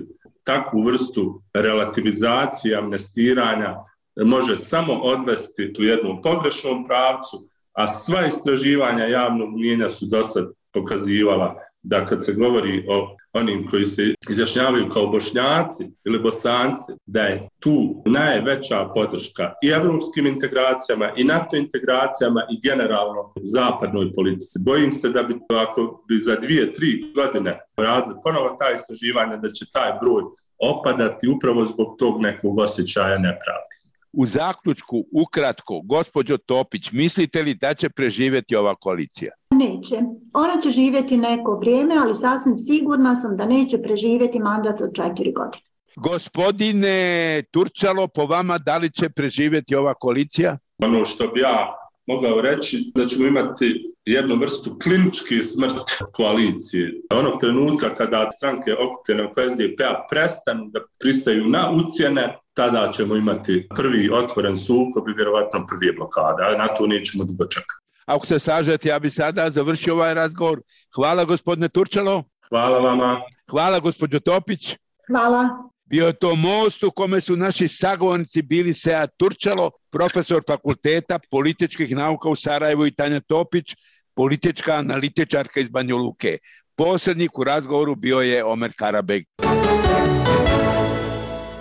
Takvu 0.44 0.82
vrstu 0.82 1.42
relativizacije, 1.54 2.76
amnestiranja 2.76 3.76
može 4.24 4.57
samo 4.57 4.92
odvesti 4.92 5.72
u 5.78 5.83
jednom 5.83 6.22
pogrešnom 6.22 6.87
pravcu, 6.87 7.48
a 7.72 7.88
sva 7.88 8.26
istraživanja 8.26 9.04
javnog 9.04 9.59
mnjenja 9.59 9.88
su 9.88 10.07
do 10.07 10.24
sad 10.24 10.44
pokazivala 10.72 11.54
da 11.83 12.07
kad 12.07 12.24
se 12.24 12.33
govori 12.33 12.85
o 12.88 13.16
onim 13.33 13.66
koji 13.70 13.85
se 13.85 14.14
izjašnjavaju 14.31 14.88
kao 14.88 15.07
bošnjaci 15.07 15.90
ili 16.04 16.18
bosanci, 16.18 16.92
da 17.07 17.22
je 17.22 17.48
tu 17.61 18.02
najveća 18.07 18.88
podrška 18.94 19.52
i 19.64 19.68
evropskim 19.68 20.26
integracijama 20.26 21.12
i 21.16 21.24
NATO 21.24 21.57
integracijama 21.57 22.42
i 22.50 22.61
generalno 22.68 23.33
zapadnoj 23.42 24.12
politici. 24.12 24.59
Bojim 24.64 24.92
se 24.92 25.09
da 25.09 25.22
bi 25.22 25.35
ako 25.48 26.04
bi 26.09 26.16
za 26.16 26.37
dvije, 26.37 26.72
tri 26.72 27.12
godine 27.14 27.61
radili 27.76 28.14
ponovo 28.24 28.57
ta 28.61 28.70
istraživanja, 28.74 29.37
da 29.37 29.50
će 29.50 29.64
taj 29.72 29.92
broj 30.00 30.22
opadati 30.59 31.28
upravo 31.28 31.64
zbog 31.64 31.96
tog 31.98 32.20
nekog 32.20 32.59
osjećaja 32.59 33.18
nepravde. 33.18 33.77
U 34.12 34.26
zaključku, 34.26 35.04
ukratko, 35.12 35.80
gospođo 35.84 36.36
Topić, 36.36 36.92
mislite 36.92 37.42
li 37.42 37.54
da 37.54 37.74
će 37.74 37.88
preživjeti 37.88 38.56
ova 38.56 38.74
koalicija? 38.74 39.32
Neće. 39.50 39.96
Ona 40.34 40.60
će 40.62 40.70
živjeti 40.70 41.16
neko 41.16 41.58
vrijeme, 41.60 41.94
ali 42.02 42.14
sasvim 42.14 42.58
sigurna 42.58 43.14
sam 43.16 43.36
da 43.36 43.46
neće 43.46 43.82
preživjeti 43.82 44.38
mandat 44.38 44.80
od 44.80 44.94
četiri 44.94 45.32
godine. 45.32 45.62
Gospodine 45.96 47.42
Turčalo, 47.50 48.08
po 48.08 48.24
vama, 48.24 48.58
da 48.58 48.78
li 48.78 48.90
će 48.90 49.08
preživjeti 49.08 49.74
ova 49.74 49.94
koalicija? 49.94 50.58
Ono 50.82 51.04
što 51.04 51.28
bi 51.28 51.40
ja 51.40 51.88
mogao 52.08 52.40
reći, 52.40 52.92
da 52.94 53.06
ćemo 53.06 53.26
imati 53.26 53.92
jednu 54.04 54.36
vrstu 54.36 54.78
kliničke 54.82 55.42
smrt 55.42 55.88
koalicije. 56.12 57.00
Onog 57.10 57.40
trenutka 57.40 57.94
kada 57.94 58.30
stranke 58.30 58.74
okupljene 58.74 59.24
oko 59.24 59.40
SDP-a 59.50 60.06
prestanu 60.10 60.70
da 60.72 60.80
pristaju 61.00 61.48
na 61.48 61.70
ucijene, 61.70 62.38
tada 62.54 62.90
ćemo 62.92 63.16
imati 63.16 63.68
prvi 63.76 64.10
otvoren 64.12 64.56
sukob 64.56 65.08
i 65.08 65.16
vjerovatno 65.16 65.66
prvi 65.66 65.92
blokada, 65.96 66.56
na 66.58 66.68
to 66.68 66.86
nećemo 66.86 67.24
dugo 67.24 67.44
čekati. 67.46 67.84
Ako 68.06 68.26
se 68.26 68.38
sažete, 68.38 68.88
ja 68.88 68.98
bi 68.98 69.10
sada 69.10 69.50
završio 69.50 69.94
ovaj 69.94 70.14
razgovor. 70.14 70.60
Hvala 70.94 71.24
gospodine 71.24 71.68
Turčalo. 71.68 72.24
Hvala 72.48 72.78
vama. 72.78 73.20
Hvala 73.50 73.80
gospođo 73.80 74.20
Topić. 74.20 74.76
Hvala. 75.06 75.48
Bio 75.90 76.07
je 76.07 76.12
to 76.12 76.37
most 76.37 76.85
u 76.85 76.90
kome 76.90 77.20
su 77.20 77.37
naši 77.37 77.68
sagovornici 77.68 78.42
bili 78.42 78.74
Seja 78.74 79.07
Turčalo, 79.07 79.70
profesor 79.90 80.42
fakulteta 80.46 81.18
političkih 81.31 81.96
nauka 81.96 82.29
u 82.29 82.37
Sarajevu 82.37 82.87
i 82.87 82.94
Tanja 82.94 83.20
Topić, 83.20 83.74
politička 84.14 84.74
analitičarka 84.74 85.61
iz 85.61 85.68
Banja 85.68 85.94
Luke. 85.94 86.38
Posrednik 86.77 87.38
u 87.38 87.44
razgovoru 87.44 87.94
bio 87.94 88.20
je 88.20 88.44
Omer 88.44 88.72
Karabeg. 88.77 89.24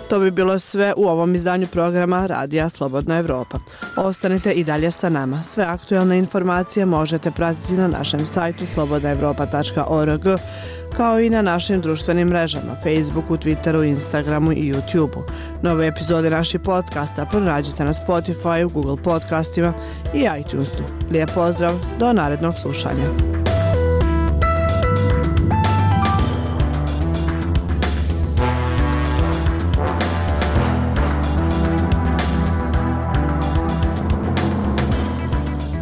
To 0.08 0.18
bi 0.20 0.30
bilo 0.30 0.58
sve 0.58 0.92
u 0.96 1.06
ovom 1.08 1.34
izdanju 1.34 1.66
programa 1.66 2.26
Radija 2.26 2.68
Slobodna 2.68 3.18
Evropa. 3.18 3.58
Ostanite 3.96 4.52
i 4.52 4.64
dalje 4.64 4.90
sa 4.90 5.08
nama. 5.08 5.42
Sve 5.42 5.64
aktualne 5.64 6.18
informacije 6.18 6.86
možete 6.86 7.30
pratiti 7.30 7.72
na 7.72 7.88
našem 7.88 8.26
sajtu 8.26 8.66
slobodnaevropa.org 8.66 10.22
kao 10.96 11.20
i 11.20 11.30
na 11.30 11.42
našim 11.42 11.80
društvenim 11.80 12.28
mrežama 12.28 12.76
Facebooku, 12.82 13.36
Twitteru, 13.36 13.88
Instagramu 13.88 14.52
i 14.52 14.72
YouTubeu. 14.72 15.22
Nove 15.62 15.86
epizode 15.86 16.30
naših 16.30 16.60
podcasta 16.60 17.26
pronađite 17.26 17.84
na 17.84 17.92
Spotify, 17.92 18.72
Google 18.72 18.96
podcastima 19.04 19.72
i 20.14 20.26
iTunesu. 20.40 20.82
Lijep 21.10 21.30
pozdrav, 21.34 21.74
do 21.98 22.12
narednog 22.12 22.54
slušanja. 22.62 23.57